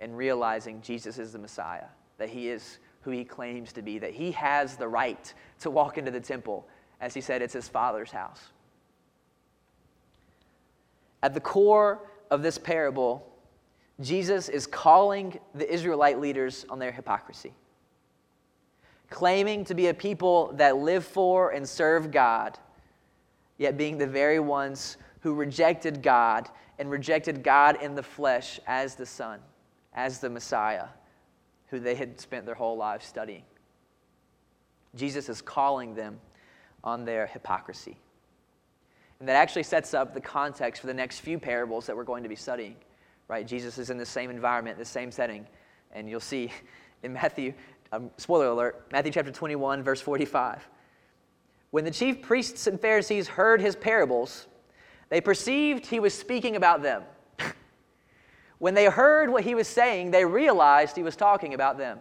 and 0.00 0.16
realizing 0.16 0.80
Jesus 0.80 1.18
is 1.18 1.34
the 1.34 1.38
Messiah, 1.38 1.84
that 2.16 2.30
he 2.30 2.48
is 2.48 2.78
who 3.02 3.10
he 3.10 3.24
claims 3.24 3.74
to 3.74 3.82
be, 3.82 3.98
that 3.98 4.14
he 4.14 4.32
has 4.32 4.76
the 4.76 4.88
right 4.88 5.34
to 5.60 5.70
walk 5.70 5.98
into 5.98 6.10
the 6.10 6.18
temple. 6.18 6.66
As 6.98 7.12
he 7.12 7.20
said, 7.20 7.42
it's 7.42 7.52
his 7.52 7.68
father's 7.68 8.10
house. 8.10 8.40
At 11.22 11.34
the 11.34 11.40
core 11.40 12.08
of 12.30 12.40
this 12.40 12.56
parable, 12.56 13.30
Jesus 14.00 14.48
is 14.48 14.66
calling 14.66 15.38
the 15.54 15.70
Israelite 15.70 16.20
leaders 16.20 16.64
on 16.70 16.78
their 16.78 16.90
hypocrisy, 16.90 17.52
claiming 19.10 19.62
to 19.66 19.74
be 19.74 19.88
a 19.88 19.94
people 19.94 20.54
that 20.54 20.78
live 20.78 21.04
for 21.04 21.50
and 21.50 21.68
serve 21.68 22.10
God, 22.10 22.58
yet 23.58 23.76
being 23.76 23.98
the 23.98 24.06
very 24.06 24.40
ones 24.40 24.96
who 25.20 25.34
rejected 25.34 26.02
God 26.02 26.48
and 26.78 26.90
rejected 26.90 27.42
God 27.42 27.82
in 27.82 27.94
the 27.94 28.02
flesh 28.02 28.60
as 28.66 28.94
the 28.94 29.06
Son, 29.06 29.40
as 29.94 30.18
the 30.20 30.30
Messiah, 30.30 30.86
who 31.68 31.80
they 31.80 31.94
had 31.94 32.20
spent 32.20 32.46
their 32.46 32.54
whole 32.54 32.76
lives 32.76 33.06
studying. 33.06 33.42
Jesus 34.94 35.28
is 35.28 35.42
calling 35.42 35.94
them 35.94 36.20
on 36.84 37.04
their 37.04 37.26
hypocrisy. 37.26 37.96
And 39.18 39.28
that 39.28 39.36
actually 39.36 39.62
sets 39.62 39.94
up 39.94 40.14
the 40.14 40.20
context 40.20 40.80
for 40.80 40.86
the 40.86 40.94
next 40.94 41.20
few 41.20 41.38
parables 41.38 41.86
that 41.86 41.96
we're 41.96 42.04
going 42.04 42.22
to 42.22 42.28
be 42.28 42.36
studying 42.36 42.76
right? 43.28 43.46
Jesus 43.46 43.78
is 43.78 43.90
in 43.90 43.98
the 43.98 44.06
same 44.06 44.30
environment, 44.30 44.78
the 44.78 44.84
same 44.84 45.10
setting. 45.10 45.46
And 45.92 46.08
you'll 46.08 46.20
see 46.20 46.52
in 47.02 47.12
Matthew, 47.12 47.54
um, 47.92 48.10
spoiler 48.16 48.46
alert, 48.46 48.86
Matthew 48.92 49.12
chapter 49.12 49.32
21, 49.32 49.82
verse 49.82 50.00
45. 50.00 50.66
When 51.70 51.84
the 51.84 51.90
chief 51.90 52.22
priests 52.22 52.66
and 52.66 52.80
Pharisees 52.80 53.28
heard 53.28 53.60
his 53.60 53.76
parables, 53.76 54.46
they 55.08 55.20
perceived 55.20 55.86
he 55.86 56.00
was 56.00 56.14
speaking 56.14 56.56
about 56.56 56.82
them. 56.82 57.02
when 58.58 58.74
they 58.74 58.86
heard 58.86 59.30
what 59.30 59.44
he 59.44 59.54
was 59.54 59.68
saying, 59.68 60.10
they 60.10 60.24
realized 60.24 60.96
he 60.96 61.02
was 61.02 61.16
talking 61.16 61.54
about 61.54 61.78
them. 61.78 61.98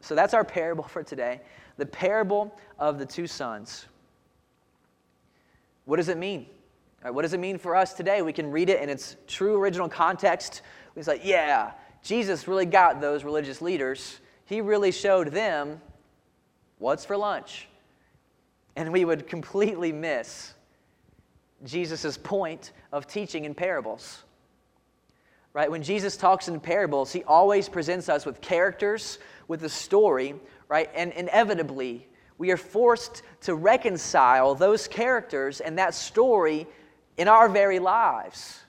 So 0.00 0.14
that's 0.14 0.34
our 0.34 0.44
parable 0.44 0.84
for 0.84 1.02
today 1.02 1.40
the 1.76 1.86
parable 1.86 2.54
of 2.78 2.98
the 2.98 3.06
two 3.06 3.26
sons. 3.26 3.86
What 5.86 5.96
does 5.96 6.10
it 6.10 6.18
mean? 6.18 6.46
Right, 7.02 7.12
what 7.12 7.22
does 7.22 7.32
it 7.32 7.40
mean 7.40 7.56
for 7.56 7.74
us 7.74 7.94
today? 7.94 8.20
We 8.20 8.34
can 8.34 8.50
read 8.50 8.68
it 8.68 8.82
in 8.82 8.90
its 8.90 9.16
true 9.26 9.58
original 9.58 9.88
context. 9.88 10.60
We 10.94 11.02
say, 11.02 11.22
yeah, 11.24 11.72
Jesus 12.02 12.46
really 12.46 12.66
got 12.66 13.00
those 13.00 13.24
religious 13.24 13.62
leaders. 13.62 14.20
He 14.44 14.60
really 14.60 14.92
showed 14.92 15.28
them 15.28 15.80
what's 16.78 17.06
for 17.06 17.16
lunch. 17.16 17.66
And 18.80 18.94
we 18.94 19.04
would 19.04 19.26
completely 19.26 19.92
miss 19.92 20.54
Jesus' 21.66 22.16
point 22.16 22.72
of 22.92 23.06
teaching 23.06 23.44
in 23.44 23.54
parables. 23.54 24.22
Right? 25.52 25.70
When 25.70 25.82
Jesus 25.82 26.16
talks 26.16 26.48
in 26.48 26.58
parables, 26.60 27.12
he 27.12 27.22
always 27.24 27.68
presents 27.68 28.08
us 28.08 28.24
with 28.24 28.40
characters, 28.40 29.18
with 29.48 29.64
a 29.64 29.68
story, 29.68 30.34
right? 30.68 30.88
And 30.94 31.12
inevitably, 31.12 32.08
we 32.38 32.52
are 32.52 32.56
forced 32.56 33.20
to 33.42 33.54
reconcile 33.54 34.54
those 34.54 34.88
characters 34.88 35.60
and 35.60 35.76
that 35.76 35.92
story 35.92 36.66
in 37.18 37.28
our 37.28 37.50
very 37.50 37.80
lives. 37.80 38.60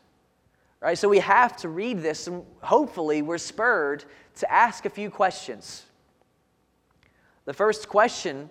Right? 0.82 0.97
So 0.97 1.08
we 1.08 1.19
have 1.19 1.56
to 1.58 1.69
read 1.69 2.02
this, 2.02 2.28
and 2.28 2.43
hopefully, 2.62 3.21
we're 3.21 3.38
spurred 3.38 4.04
to 4.36 4.52
ask 4.52 4.86
a 4.86 4.89
few 4.89 5.10
questions. 5.10 5.86
The 7.45 7.54
first 7.54 7.88
question 7.88 8.50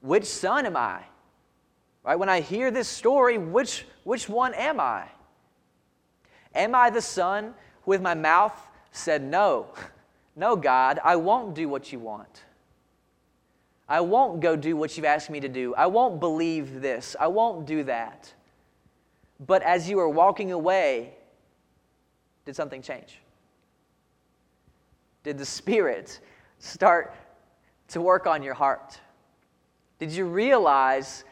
which 0.00 0.24
son 0.24 0.66
am 0.66 0.76
I? 0.76 1.02
Right? 2.04 2.16
When 2.16 2.28
I 2.28 2.40
hear 2.40 2.70
this 2.70 2.88
story, 2.88 3.38
which, 3.38 3.84
which 4.04 4.28
one 4.28 4.54
am 4.54 4.80
I? 4.80 5.08
Am 6.54 6.74
I 6.74 6.90
the 6.90 7.02
son 7.02 7.54
who 7.82 7.90
with 7.90 8.00
my 8.00 8.14
mouth 8.14 8.54
said, 8.92 9.22
No, 9.22 9.68
no, 10.36 10.56
God, 10.56 11.00
I 11.04 11.16
won't 11.16 11.54
do 11.54 11.68
what 11.68 11.92
you 11.92 11.98
want? 11.98 12.44
I 13.88 14.00
won't 14.00 14.40
go 14.40 14.54
do 14.54 14.76
what 14.76 14.96
you've 14.96 15.06
asked 15.06 15.30
me 15.30 15.40
to 15.40 15.48
do. 15.48 15.74
I 15.74 15.86
won't 15.86 16.20
believe 16.20 16.82
this. 16.82 17.16
I 17.18 17.26
won't 17.28 17.66
do 17.66 17.84
that. 17.84 18.32
But 19.46 19.62
as 19.62 19.88
you 19.88 19.96
were 19.96 20.08
walking 20.08 20.52
away, 20.52 21.14
did 22.44 22.54
something 22.54 22.82
change? 22.82 23.18
Did 25.22 25.38
the 25.38 25.46
Spirit 25.58 26.20
start 26.58 27.14
to 27.88 28.00
work 28.00 28.26
on 28.26 28.42
your 28.42 28.54
heart? 28.54 29.00
Did 29.98 30.12
you 30.12 30.26
realize 30.26 31.24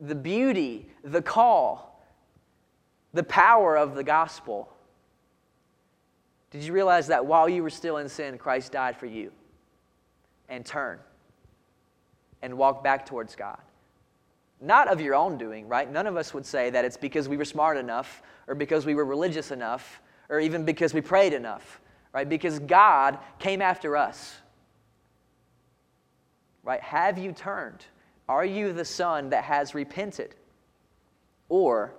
the 0.00 0.14
beauty, 0.14 0.88
the 1.04 1.22
call, 1.22 2.02
the 3.12 3.22
power 3.22 3.76
of 3.76 3.94
the 3.94 4.04
gospel? 4.04 4.68
Did 6.50 6.62
you 6.62 6.72
realize 6.72 7.06
that 7.06 7.24
while 7.24 7.48
you 7.48 7.62
were 7.62 7.70
still 7.70 7.98
in 7.98 8.08
sin, 8.08 8.38
Christ 8.38 8.72
died 8.72 8.96
for 8.96 9.06
you? 9.06 9.32
And 10.48 10.66
turn 10.66 10.98
and 12.42 12.58
walk 12.58 12.84
back 12.84 13.06
towards 13.06 13.36
God 13.36 13.60
not 14.62 14.88
of 14.88 15.00
your 15.00 15.14
own 15.14 15.36
doing, 15.36 15.66
right? 15.66 15.90
None 15.90 16.06
of 16.06 16.16
us 16.16 16.32
would 16.32 16.46
say 16.46 16.70
that 16.70 16.84
it's 16.84 16.96
because 16.96 17.28
we 17.28 17.36
were 17.36 17.44
smart 17.44 17.76
enough 17.76 18.22
or 18.46 18.54
because 18.54 18.86
we 18.86 18.94
were 18.94 19.04
religious 19.04 19.50
enough 19.50 20.00
or 20.28 20.38
even 20.38 20.64
because 20.64 20.94
we 20.94 21.00
prayed 21.00 21.32
enough, 21.32 21.80
right? 22.12 22.28
Because 22.28 22.60
God 22.60 23.18
came 23.40 23.60
after 23.60 23.96
us, 23.96 24.36
right? 26.62 26.80
Have 26.80 27.18
you 27.18 27.32
turned? 27.32 27.84
Are 28.28 28.44
you 28.44 28.72
the 28.72 28.84
son 28.84 29.30
that 29.30 29.44
has 29.44 29.74
repented? 29.74 30.34
Or, 31.48 31.92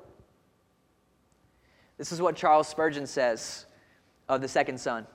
this 1.97 2.11
is 2.11 2.21
what 2.21 2.35
Charles 2.35 2.67
Spurgeon 2.67 3.05
says 3.05 3.65
of 4.27 4.41
the 4.41 4.47
second 4.47 4.79
son. 4.79 5.05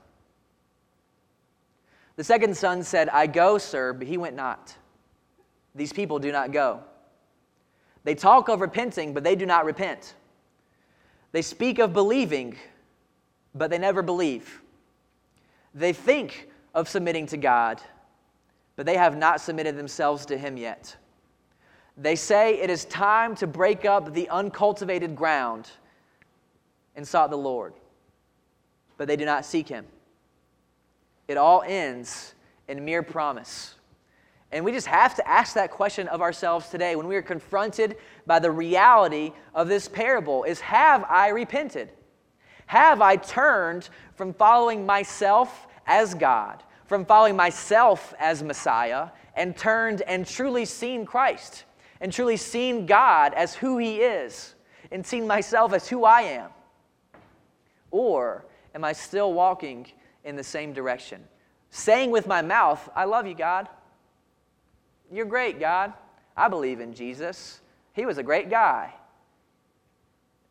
The 2.17 2.25
second 2.25 2.57
son 2.57 2.83
said, 2.83 3.09
I 3.09 3.27
go, 3.27 3.59
sir, 3.59 3.93
but 3.93 4.07
he 4.07 4.17
went 4.17 4.37
not. 4.37 4.75
These 5.75 5.93
people 5.93 6.19
do 6.19 6.33
not 6.33 6.53
go. 6.53 6.81
They 8.05 8.15
talk 8.15 8.49
of 8.49 8.61
repenting, 8.61 9.15
but 9.15 9.23
they 9.23 9.37
do 9.37 9.47
not 9.47 9.65
repent. 9.65 10.15
They 11.33 11.43
speak 11.43 11.79
of 11.79 11.93
believing, 11.93 12.57
but 13.55 13.71
they 13.71 13.79
never 13.79 14.03
believe. 14.03 14.63
They 15.75 15.93
think 15.93 16.49
of 16.75 16.89
submitting 16.89 17.27
to 17.27 17.37
God, 17.37 17.83
but 18.79 18.87
they 18.87 18.97
have 18.97 19.17
not 19.17 19.41
submitted 19.41 19.77
themselves 19.77 20.25
to 20.27 20.39
Him 20.39 20.57
yet. 20.57 20.97
They 21.97 22.15
say 22.15 22.61
it 22.61 22.71
is 22.71 22.85
time 22.85 23.35
to 23.35 23.47
break 23.49 23.85
up 23.85 24.15
the 24.15 24.29
uncultivated 24.29 25.17
ground 25.17 25.69
and 26.95 27.07
sought 27.07 27.31
the 27.31 27.37
Lord, 27.37 27.75
but 28.97 29.09
they 29.09 29.17
do 29.17 29.25
not 29.25 29.45
seek 29.45 29.69
Him. 29.69 29.85
It 31.27 31.37
all 31.37 31.65
ends 31.67 32.37
in 32.69 32.85
mere 32.85 33.03
promise 33.03 33.75
And 34.53 34.65
we 34.65 34.71
just 34.71 34.87
have 34.87 35.17
to 35.17 35.29
ask 35.29 35.55
that 35.55 35.73
question 35.73 36.07
of 36.07 36.23
ourselves 36.23 36.69
today 36.69 36.95
when 36.95 37.09
we 37.09 37.17
are 37.17 37.23
confronted 37.23 37.97
by 38.29 38.39
the 38.39 38.53
reality 38.53 39.33
of 39.57 39.67
this 39.67 39.89
parable 39.89 40.45
is 40.45 40.61
have 40.61 41.05
I 41.09 41.31
repented? 41.31 41.91
Have 42.67 43.03
I 43.03 43.17
turned 43.17 43.89
from 44.15 44.33
following 44.33 44.87
myself 44.87 45.67
as 45.85 46.15
God, 46.15 46.63
from 46.89 47.05
following 47.05 47.37
myself 47.37 48.15
as 48.19 48.43
Messiah, 48.43 49.11
and 49.37 49.57
turned 49.57 50.01
and 50.03 50.27
truly 50.27 50.65
seen 50.65 51.05
Christ, 51.05 51.65
and 52.01 52.11
truly 52.11 52.39
seen 52.39 52.87
God 52.87 53.35
as 53.35 53.55
who 53.55 53.77
He 53.77 53.99
is, 53.99 54.55
and 54.91 55.05
seen 55.07 55.27
myself 55.27 55.75
as 55.75 55.87
who 55.87 56.05
I 56.05 56.23
am? 56.23 56.51
Or 57.91 58.47
am 58.75 58.85
I 58.85 58.95
still 58.95 59.35
walking 59.35 59.87
in 60.25 60.35
the 60.35 60.43
same 60.43 60.73
direction? 60.73 61.23
Saying 61.71 62.11
with 62.11 62.27
my 62.27 62.41
mouth, 62.41 62.89
I 62.97 63.05
love 63.05 63.27
you, 63.27 63.35
God. 63.35 63.69
You're 65.13 65.27
great, 65.27 65.61
God. 65.61 65.93
I 66.37 66.49
believe 66.49 66.81
in 66.81 66.95
Jesus. 66.95 67.61
He 67.93 68.07
was 68.07 68.17
a 68.17 68.23
great 68.23 68.49
guy. 68.49 68.95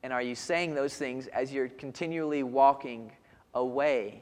And 0.04 0.14
are 0.14 0.22
you 0.22 0.36
saying 0.36 0.76
those 0.76 0.96
things 0.96 1.26
as 1.28 1.52
you're 1.52 1.70
continually 1.70 2.44
walking 2.44 3.12
away 3.56 4.22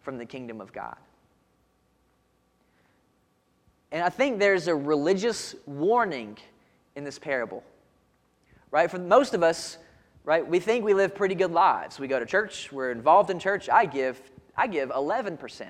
from 0.00 0.16
the 0.16 0.24
kingdom 0.24 0.60
of 0.60 0.72
God? 0.72 0.96
And 3.92 4.02
I 4.02 4.08
think 4.08 4.38
there's 4.38 4.68
a 4.68 4.74
religious 4.74 5.54
warning 5.66 6.36
in 6.96 7.04
this 7.04 7.18
parable. 7.18 7.62
Right? 8.70 8.90
For 8.90 8.98
most 8.98 9.34
of 9.34 9.42
us, 9.42 9.78
right, 10.24 10.46
we 10.46 10.58
think 10.58 10.84
we 10.84 10.92
live 10.92 11.14
pretty 11.14 11.34
good 11.34 11.52
lives. 11.52 11.98
We 11.98 12.08
go 12.08 12.18
to 12.18 12.26
church, 12.26 12.72
we're 12.72 12.90
involved 12.90 13.30
in 13.30 13.38
church. 13.38 13.68
I 13.68 13.86
give 13.86 14.20
I 14.56 14.66
give 14.66 14.88
11%. 14.88 15.66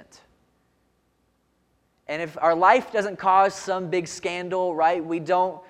And 2.09 2.23
if 2.23 2.39
our 2.41 2.55
life 2.55 2.93
doesn't 2.93 3.19
cause 3.19 3.55
some 3.55 3.91
big 3.91 4.07
scandal, 4.07 4.75
right, 4.75 5.05
we 5.05 5.19
don't, 5.19 5.61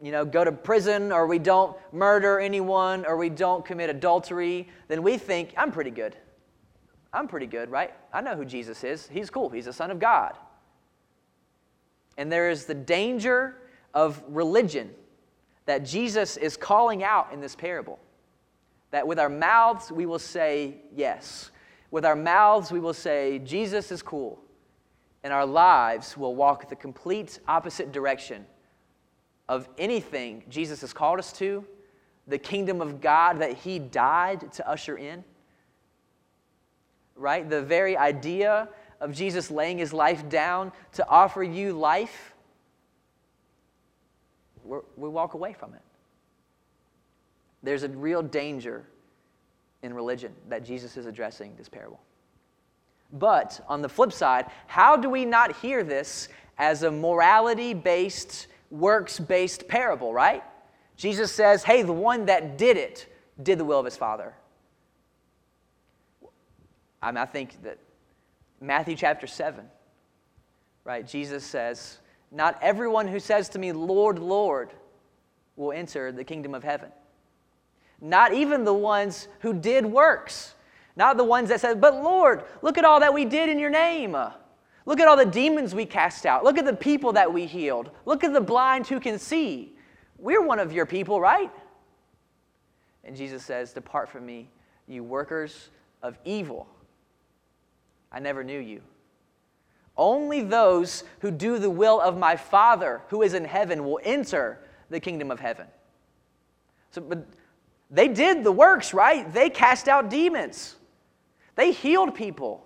you 0.00 0.12
know, 0.12 0.24
go 0.24 0.44
to 0.44 0.52
prison 0.52 1.10
or 1.10 1.26
we 1.26 1.40
don't 1.40 1.76
murder 1.92 2.38
anyone 2.38 3.04
or 3.04 3.16
we 3.16 3.28
don't 3.28 3.64
commit 3.64 3.90
adultery, 3.90 4.68
then 4.86 5.02
we 5.02 5.18
think, 5.18 5.54
I'm 5.56 5.72
pretty 5.72 5.90
good. 5.90 6.16
I'm 7.12 7.26
pretty 7.26 7.46
good, 7.46 7.68
right? 7.68 7.92
I 8.12 8.20
know 8.20 8.36
who 8.36 8.44
Jesus 8.44 8.84
is. 8.84 9.08
He's 9.08 9.28
cool. 9.28 9.50
He's 9.50 9.64
the 9.64 9.72
Son 9.72 9.90
of 9.90 9.98
God. 9.98 10.36
And 12.16 12.30
there 12.30 12.50
is 12.50 12.64
the 12.64 12.74
danger 12.74 13.56
of 13.94 14.22
religion 14.28 14.90
that 15.66 15.84
Jesus 15.84 16.36
is 16.36 16.56
calling 16.56 17.02
out 17.02 17.32
in 17.32 17.40
this 17.40 17.56
parable. 17.56 17.98
That 18.90 19.06
with 19.06 19.18
our 19.18 19.28
mouths 19.28 19.90
we 19.90 20.06
will 20.06 20.18
say 20.18 20.76
yes. 20.94 21.50
With 21.90 22.04
our 22.04 22.16
mouths 22.16 22.72
we 22.72 22.80
will 22.80 22.94
say, 22.94 23.38
Jesus 23.40 23.90
is 23.90 24.02
cool 24.02 24.40
and 25.26 25.32
our 25.32 25.44
lives 25.44 26.16
will 26.16 26.36
walk 26.36 26.68
the 26.68 26.76
complete 26.76 27.40
opposite 27.48 27.90
direction 27.90 28.46
of 29.48 29.68
anything 29.76 30.44
Jesus 30.48 30.80
has 30.82 30.92
called 30.92 31.18
us 31.18 31.32
to, 31.34 31.64
the 32.28 32.38
kingdom 32.38 32.80
of 32.80 33.00
God 33.00 33.40
that 33.40 33.54
He 33.54 33.80
died 33.80 34.52
to 34.52 34.68
usher 34.68 34.96
in. 34.96 35.24
Right? 37.16 37.48
The 37.50 37.60
very 37.60 37.96
idea 37.96 38.68
of 39.00 39.12
Jesus 39.12 39.50
laying 39.50 39.78
His 39.78 39.92
life 39.92 40.28
down 40.28 40.72
to 40.92 41.08
offer 41.08 41.42
you 41.42 41.72
life, 41.72 42.34
we 44.64 45.08
walk 45.08 45.34
away 45.34 45.52
from 45.52 45.74
it. 45.74 45.80
There's 47.62 47.82
a 47.82 47.88
real 47.88 48.22
danger 48.22 48.84
in 49.82 49.94
religion 49.94 50.32
that 50.48 50.64
Jesus 50.64 50.96
is 50.96 51.06
addressing 51.06 51.54
this 51.56 51.68
parable. 51.68 52.00
But 53.12 53.60
on 53.68 53.82
the 53.82 53.88
flip 53.88 54.12
side, 54.12 54.46
how 54.66 54.96
do 54.96 55.08
we 55.08 55.24
not 55.24 55.56
hear 55.56 55.84
this 55.84 56.28
as 56.58 56.82
a 56.82 56.90
morality 56.90 57.74
based, 57.74 58.48
works 58.70 59.18
based 59.18 59.68
parable, 59.68 60.12
right? 60.12 60.42
Jesus 60.96 61.30
says, 61.30 61.62
hey, 61.62 61.82
the 61.82 61.92
one 61.92 62.26
that 62.26 62.58
did 62.58 62.76
it 62.76 63.12
did 63.42 63.58
the 63.58 63.64
will 63.64 63.78
of 63.78 63.84
his 63.84 63.96
Father. 63.96 64.32
I, 67.02 67.10
mean, 67.10 67.18
I 67.18 67.26
think 67.26 67.62
that 67.62 67.78
Matthew 68.60 68.96
chapter 68.96 69.26
7, 69.26 69.64
right? 70.84 71.06
Jesus 71.06 71.44
says, 71.44 71.98
Not 72.30 72.58
everyone 72.62 73.08
who 73.08 73.20
says 73.20 73.48
to 73.50 73.58
me, 73.58 73.72
Lord, 73.72 74.18
Lord, 74.18 74.70
will 75.56 75.72
enter 75.72 76.12
the 76.12 76.24
kingdom 76.24 76.54
of 76.54 76.64
heaven. 76.64 76.90
Not 78.00 78.34
even 78.34 78.64
the 78.64 78.74
ones 78.74 79.28
who 79.40 79.52
did 79.54 79.86
works. 79.86 80.54
Not 80.96 81.16
the 81.16 81.24
ones 81.24 81.48
that 81.50 81.60
said, 81.60 81.80
But 81.80 82.02
Lord, 82.02 82.44
look 82.62 82.78
at 82.78 82.84
all 82.84 83.00
that 83.00 83.12
we 83.12 83.24
did 83.24 83.48
in 83.48 83.58
your 83.58 83.70
name. 83.70 84.16
Look 84.86 85.00
at 85.00 85.08
all 85.08 85.16
the 85.16 85.26
demons 85.26 85.74
we 85.74 85.84
cast 85.84 86.24
out. 86.26 86.44
Look 86.44 86.58
at 86.58 86.64
the 86.64 86.76
people 86.76 87.12
that 87.14 87.32
we 87.32 87.46
healed. 87.46 87.90
Look 88.04 88.22
at 88.22 88.32
the 88.32 88.40
blind 88.40 88.86
who 88.86 89.00
can 89.00 89.18
see. 89.18 89.76
We're 90.18 90.42
one 90.42 90.60
of 90.60 90.72
your 90.72 90.86
people, 90.86 91.20
right? 91.20 91.50
And 93.04 93.16
Jesus 93.16 93.44
says, 93.44 93.72
Depart 93.72 94.08
from 94.08 94.24
me, 94.24 94.48
you 94.86 95.02
workers 95.02 95.70
of 96.02 96.18
evil. 96.24 96.68
I 98.10 98.20
never 98.20 98.44
knew 98.44 98.58
you. 98.58 98.82
Only 99.96 100.42
those 100.42 101.04
who 101.20 101.30
do 101.30 101.58
the 101.58 101.70
will 101.70 102.00
of 102.00 102.18
my 102.18 102.36
Father 102.36 103.02
who 103.08 103.22
is 103.22 103.34
in 103.34 103.44
heaven 103.44 103.84
will 103.84 104.00
enter 104.02 104.60
the 104.90 105.00
kingdom 105.00 105.30
of 105.30 105.40
heaven. 105.40 105.66
So, 106.90 107.00
but 107.00 107.26
they 107.90 108.08
did 108.08 108.44
the 108.44 108.52
works, 108.52 108.92
right? 108.92 109.32
They 109.32 109.48
cast 109.48 109.88
out 109.88 110.10
demons. 110.10 110.76
They 111.54 111.72
healed 111.72 112.14
people. 112.14 112.64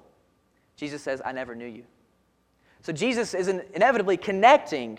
Jesus 0.77 1.03
says, 1.03 1.23
I 1.25 1.33
never 1.33 1.55
knew 1.55 1.67
you. 1.67 1.85
So 2.83 2.93
Jesus 2.93 3.35
is 3.35 3.49
inevitably 3.49 4.17
connecting 4.17 4.99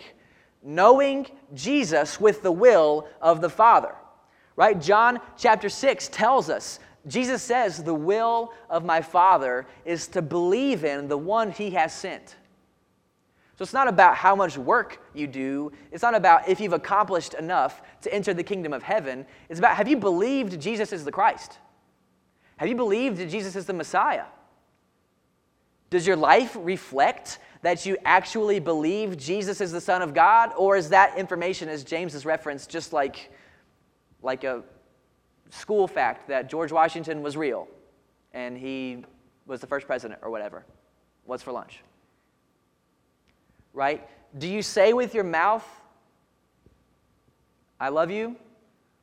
knowing 0.62 1.26
Jesus 1.54 2.20
with 2.20 2.42
the 2.42 2.52
will 2.52 3.08
of 3.20 3.40
the 3.40 3.50
Father. 3.50 3.94
Right? 4.54 4.80
John 4.80 5.18
chapter 5.36 5.68
6 5.68 6.08
tells 6.08 6.50
us 6.50 6.78
Jesus 7.06 7.42
says, 7.42 7.82
The 7.82 7.94
will 7.94 8.52
of 8.70 8.84
my 8.84 9.00
Father 9.00 9.66
is 9.84 10.08
to 10.08 10.22
believe 10.22 10.84
in 10.84 11.08
the 11.08 11.18
one 11.18 11.50
he 11.50 11.70
has 11.70 11.92
sent. 11.92 12.36
So 13.56 13.62
it's 13.62 13.72
not 13.72 13.88
about 13.88 14.16
how 14.16 14.34
much 14.34 14.56
work 14.56 15.02
you 15.14 15.26
do. 15.26 15.72
It's 15.90 16.02
not 16.02 16.14
about 16.14 16.48
if 16.48 16.60
you've 16.60 16.72
accomplished 16.72 17.34
enough 17.34 17.82
to 18.02 18.12
enter 18.12 18.32
the 18.32 18.42
kingdom 18.42 18.72
of 18.72 18.82
heaven. 18.82 19.26
It's 19.48 19.58
about 19.58 19.76
have 19.76 19.88
you 19.88 19.96
believed 19.96 20.60
Jesus 20.60 20.92
is 20.92 21.04
the 21.04 21.12
Christ? 21.12 21.58
Have 22.56 22.68
you 22.68 22.76
believed 22.76 23.18
that 23.18 23.28
Jesus 23.28 23.56
is 23.56 23.66
the 23.66 23.72
Messiah? 23.72 24.24
Does 25.90 26.06
your 26.06 26.16
life 26.16 26.56
reflect 26.58 27.38
that 27.60 27.84
you 27.84 27.98
actually 28.04 28.60
believe 28.60 29.18
Jesus 29.18 29.60
is 29.60 29.72
the 29.72 29.80
Son 29.80 30.00
of 30.00 30.14
God? 30.14 30.52
Or 30.56 30.76
is 30.76 30.88
that 30.88 31.18
information, 31.18 31.68
as 31.68 31.84
James 31.84 32.14
has 32.14 32.24
referenced, 32.24 32.70
just 32.70 32.92
like, 32.92 33.30
like 34.22 34.44
a 34.44 34.62
school 35.52 35.86
fact 35.86 36.28
that 36.28 36.48
George 36.48 36.72
Washington 36.72 37.22
was 37.22 37.36
real 37.36 37.68
and 38.32 38.56
he 38.56 39.04
was 39.46 39.60
the 39.60 39.66
first 39.66 39.86
president 39.86 40.20
or 40.22 40.30
whatever? 40.30 40.64
What's 41.24 41.42
for 41.42 41.52
lunch? 41.52 41.80
Right? 43.72 44.08
Do 44.38 44.48
you 44.48 44.62
say 44.62 44.92
with 44.92 45.14
your 45.14 45.24
mouth, 45.24 45.66
I 47.78 47.90
love 47.90 48.10
you? 48.10 48.36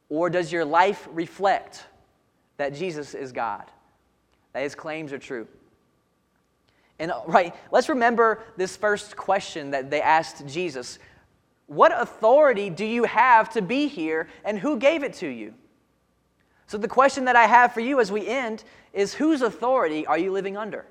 Or 0.09 0.29
does 0.29 0.51
your 0.51 0.65
life 0.65 1.07
reflect 1.11 1.85
that 2.59 2.73
Jesus 2.73 3.15
is 3.15 3.31
God, 3.31 3.63
that 4.53 4.61
his 4.61 4.75
claims 4.75 5.13
are 5.13 5.17
true. 5.17 5.47
And 6.99 7.09
uh, 7.09 7.21
right, 7.25 7.55
let's 7.71 7.89
remember 7.89 8.43
this 8.57 8.75
first 8.75 9.15
question 9.15 9.71
that 9.71 9.89
they 9.89 10.01
asked 10.01 10.45
Jesus 10.45 10.99
What 11.67 11.93
authority 11.99 12.69
do 12.69 12.85
you 12.85 13.05
have 13.05 13.49
to 13.51 13.61
be 13.61 13.87
here, 13.87 14.27
and 14.43 14.59
who 14.59 14.77
gave 14.77 15.03
it 15.03 15.13
to 15.15 15.27
you? 15.27 15.53
So, 16.69 16.77
the 16.77 16.87
question 16.87 17.25
that 17.25 17.35
I 17.35 17.47
have 17.47 17.73
for 17.73 17.81
you 17.81 17.99
as 17.99 18.11
we 18.11 18.27
end 18.27 18.63
is 18.93 19.13
whose 19.13 19.41
authority 19.41 20.05
are 20.05 20.17
you 20.17 20.31
living 20.31 20.55
under? 20.55 20.85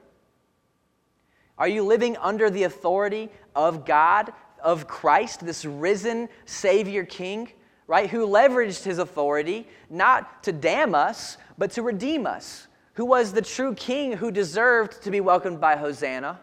Are 1.56 1.68
you 1.68 1.82
living 1.82 2.16
under 2.18 2.50
the 2.50 2.64
authority 2.64 3.30
of 3.54 3.86
God, 3.86 4.32
of 4.62 4.86
Christ, 4.86 5.46
this 5.46 5.64
risen 5.64 6.28
Savior 6.44 7.04
King? 7.04 7.48
right, 7.88 8.10
who 8.10 8.28
leveraged 8.28 8.84
his 8.84 8.98
authority 8.98 9.66
not 9.90 10.44
to 10.44 10.52
damn 10.52 10.94
us, 10.94 11.38
but 11.56 11.72
to 11.72 11.82
redeem 11.82 12.26
us, 12.26 12.68
who 12.92 13.04
was 13.04 13.32
the 13.32 13.42
true 13.42 13.74
king 13.74 14.12
who 14.12 14.30
deserved 14.30 15.02
to 15.02 15.10
be 15.10 15.20
welcomed 15.20 15.60
by 15.60 15.74
Hosanna, 15.74 16.38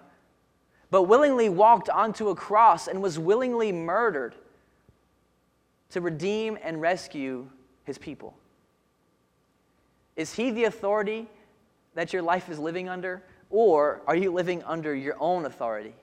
but 0.89 1.04
willingly 1.04 1.48
walked 1.48 1.88
onto 1.88 2.30
a 2.30 2.36
cross 2.36 2.88
and 2.88 3.02
was 3.02 3.19
willingly 3.19 3.71
murdered 3.71 4.34
to 5.91 6.02
redeem 6.02 6.58
and 6.63 6.82
rescue 6.82 7.48
his 7.84 7.98
people. 7.98 8.36
Is 10.15 10.34
he 10.34 10.51
the 10.51 10.65
authority 10.65 11.28
that 11.93 12.13
your 12.13 12.21
life 12.21 12.49
is 12.49 12.60
living 12.60 12.89
under, 12.89 13.23
or 13.49 14.01
are 14.08 14.15
you 14.15 14.32
living 14.32 14.63
under 14.63 14.93
your 14.93 15.15
own 15.19 15.45
authority? 15.45 15.93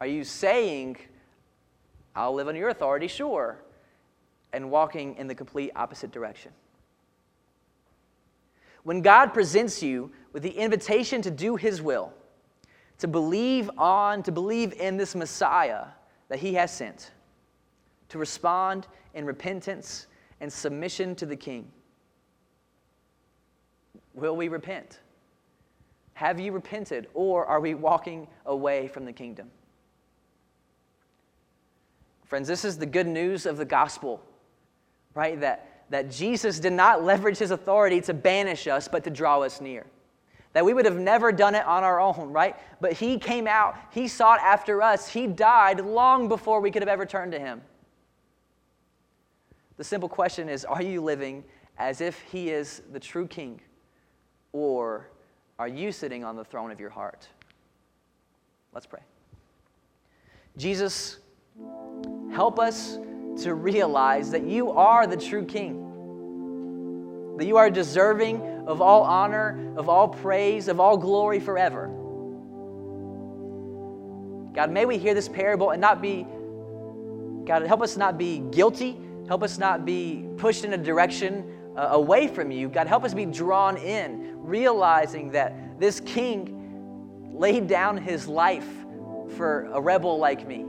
Are 0.00 0.06
you 0.06 0.24
saying, 0.24 0.96
I'll 2.14 2.34
live 2.34 2.48
under 2.48 2.60
your 2.60 2.70
authority, 2.70 3.08
sure, 3.08 3.58
and 4.52 4.70
walking 4.70 5.16
in 5.16 5.26
the 5.26 5.34
complete 5.34 5.70
opposite 5.76 6.10
direction. 6.10 6.52
When 8.84 9.02
God 9.02 9.34
presents 9.34 9.82
you 9.82 10.12
with 10.32 10.42
the 10.42 10.50
invitation 10.50 11.20
to 11.22 11.30
do 11.30 11.56
His 11.56 11.82
will, 11.82 12.12
to 12.98 13.08
believe 13.08 13.70
on, 13.76 14.22
to 14.22 14.32
believe 14.32 14.72
in 14.74 14.96
this 14.96 15.14
Messiah 15.14 15.86
that 16.28 16.38
he 16.38 16.54
has 16.54 16.72
sent, 16.72 17.10
to 18.08 18.18
respond 18.18 18.86
in 19.14 19.24
repentance 19.24 20.06
and 20.40 20.52
submission 20.52 21.14
to 21.16 21.26
the 21.26 21.36
King. 21.36 21.70
Will 24.16 24.34
we 24.34 24.48
repent? 24.48 24.98
Have 26.14 26.40
you 26.40 26.50
repented, 26.50 27.06
or 27.14 27.46
are 27.46 27.60
we 27.60 27.74
walking 27.74 28.26
away 28.44 28.88
from 28.88 29.04
the 29.04 29.12
kingdom? 29.12 29.48
Friends, 32.24 32.48
this 32.48 32.64
is 32.64 32.76
the 32.76 32.86
good 32.86 33.06
news 33.06 33.46
of 33.46 33.56
the 33.56 33.64
gospel, 33.64 34.20
right? 35.14 35.38
That, 35.40 35.84
that 35.90 36.10
Jesus 36.10 36.58
did 36.58 36.72
not 36.72 37.04
leverage 37.04 37.38
his 37.38 37.52
authority 37.52 38.00
to 38.00 38.14
banish 38.14 38.66
us, 38.66 38.88
but 38.88 39.04
to 39.04 39.10
draw 39.10 39.42
us 39.42 39.60
near 39.60 39.86
that 40.56 40.64
we 40.64 40.72
would 40.72 40.86
have 40.86 40.96
never 40.96 41.32
done 41.32 41.54
it 41.54 41.66
on 41.66 41.84
our 41.84 42.00
own, 42.00 42.32
right? 42.32 42.56
But 42.80 42.94
He 42.94 43.18
came 43.18 43.46
out, 43.46 43.76
He 43.90 44.08
sought 44.08 44.40
after 44.40 44.80
us, 44.80 45.06
He 45.06 45.26
died 45.26 45.80
long 45.80 46.28
before 46.28 46.62
we 46.62 46.70
could 46.70 46.80
have 46.80 46.88
ever 46.88 47.04
turned 47.04 47.32
to 47.32 47.38
Him. 47.38 47.60
The 49.76 49.84
simple 49.84 50.08
question 50.08 50.48
is 50.48 50.64
Are 50.64 50.82
you 50.82 51.02
living 51.02 51.44
as 51.76 52.00
if 52.00 52.22
He 52.22 52.48
is 52.48 52.80
the 52.90 52.98
true 52.98 53.26
King, 53.26 53.60
or 54.56 55.06
are 55.58 55.68
you 55.68 55.92
sitting 55.92 56.24
on 56.24 56.34
the 56.34 56.44
throne 56.44 56.70
of 56.70 56.80
your 56.80 56.88
heart? 56.88 57.28
Let's 58.72 58.86
pray. 58.86 59.02
Jesus, 60.56 61.18
help 62.32 62.58
us 62.58 62.98
to 63.42 63.52
realize 63.52 64.30
that 64.30 64.44
you 64.44 64.70
are 64.70 65.06
the 65.06 65.16
true 65.16 65.44
King, 65.44 67.36
that 67.36 67.44
you 67.44 67.58
are 67.58 67.68
deserving 67.68 68.40
of 68.66 68.80
all 68.80 69.02
honor, 69.02 69.74
of 69.76 69.90
all 69.90 70.08
praise, 70.08 70.68
of 70.68 70.80
all 70.80 70.96
glory 70.96 71.38
forever. 71.38 71.88
God, 74.54 74.70
may 74.70 74.86
we 74.86 74.96
hear 74.96 75.12
this 75.12 75.28
parable 75.28 75.72
and 75.72 75.82
not 75.82 76.00
be, 76.00 76.26
God, 77.44 77.66
help 77.66 77.82
us 77.82 77.98
not 77.98 78.16
be 78.16 78.38
guilty. 78.38 78.96
Help 79.28 79.42
us 79.42 79.58
not 79.58 79.84
be 79.84 80.24
pushed 80.38 80.64
in 80.64 80.72
a 80.72 80.78
direction 80.78 81.52
uh, 81.76 81.88
away 81.90 82.26
from 82.28 82.50
you. 82.50 82.68
God, 82.68 82.86
help 82.86 83.04
us 83.04 83.12
be 83.12 83.26
drawn 83.26 83.76
in, 83.76 84.35
realizing 84.46 85.30
that 85.32 85.78
this 85.78 86.00
king 86.00 87.32
laid 87.32 87.66
down 87.66 87.96
his 87.96 88.26
life 88.28 88.68
for 89.36 89.68
a 89.72 89.80
rebel 89.80 90.18
like 90.18 90.46
me. 90.46 90.64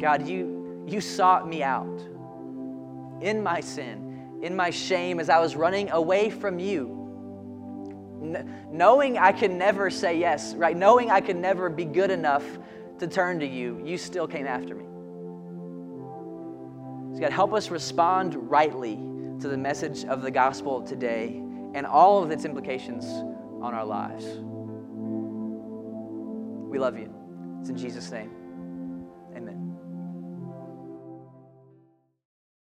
God, 0.00 0.26
you, 0.26 0.84
you 0.88 1.00
sought 1.00 1.46
me 1.46 1.62
out 1.62 2.00
in 3.20 3.42
my 3.42 3.60
sin 3.60 4.10
in 4.42 4.56
my 4.56 4.70
shame 4.70 5.20
as 5.20 5.28
I 5.28 5.38
was 5.38 5.54
running 5.56 5.90
away 5.90 6.30
from 6.30 6.58
you. 6.58 6.96
Knowing 8.70 9.18
I 9.18 9.32
could 9.32 9.50
never 9.50 9.90
say 9.90 10.18
yes, 10.18 10.54
right? 10.54 10.76
Knowing 10.76 11.10
I 11.10 11.20
could 11.20 11.36
never 11.36 11.68
be 11.68 11.84
good 11.84 12.10
enough 12.10 12.44
to 12.98 13.06
turn 13.06 13.40
to 13.40 13.46
you, 13.46 13.80
you 13.84 13.96
still 13.96 14.26
came 14.26 14.46
after 14.46 14.74
me. 14.74 14.84
So, 17.14 17.20
God, 17.20 17.32
help 17.32 17.54
us 17.54 17.70
respond 17.70 18.50
rightly 18.50 18.98
to 19.40 19.48
the 19.48 19.56
message 19.56 20.04
of 20.04 20.22
the 20.22 20.30
gospel 20.30 20.82
today 20.82 21.42
and 21.74 21.86
all 21.86 22.22
of 22.22 22.30
its 22.30 22.44
implications 22.44 23.04
on 23.62 23.74
our 23.74 23.84
lives. 23.84 24.26
We 26.70 26.78
love 26.78 26.98
you. 26.98 27.12
It's 27.60 27.70
in 27.70 27.76
Jesus' 27.76 28.10
name. 28.10 28.39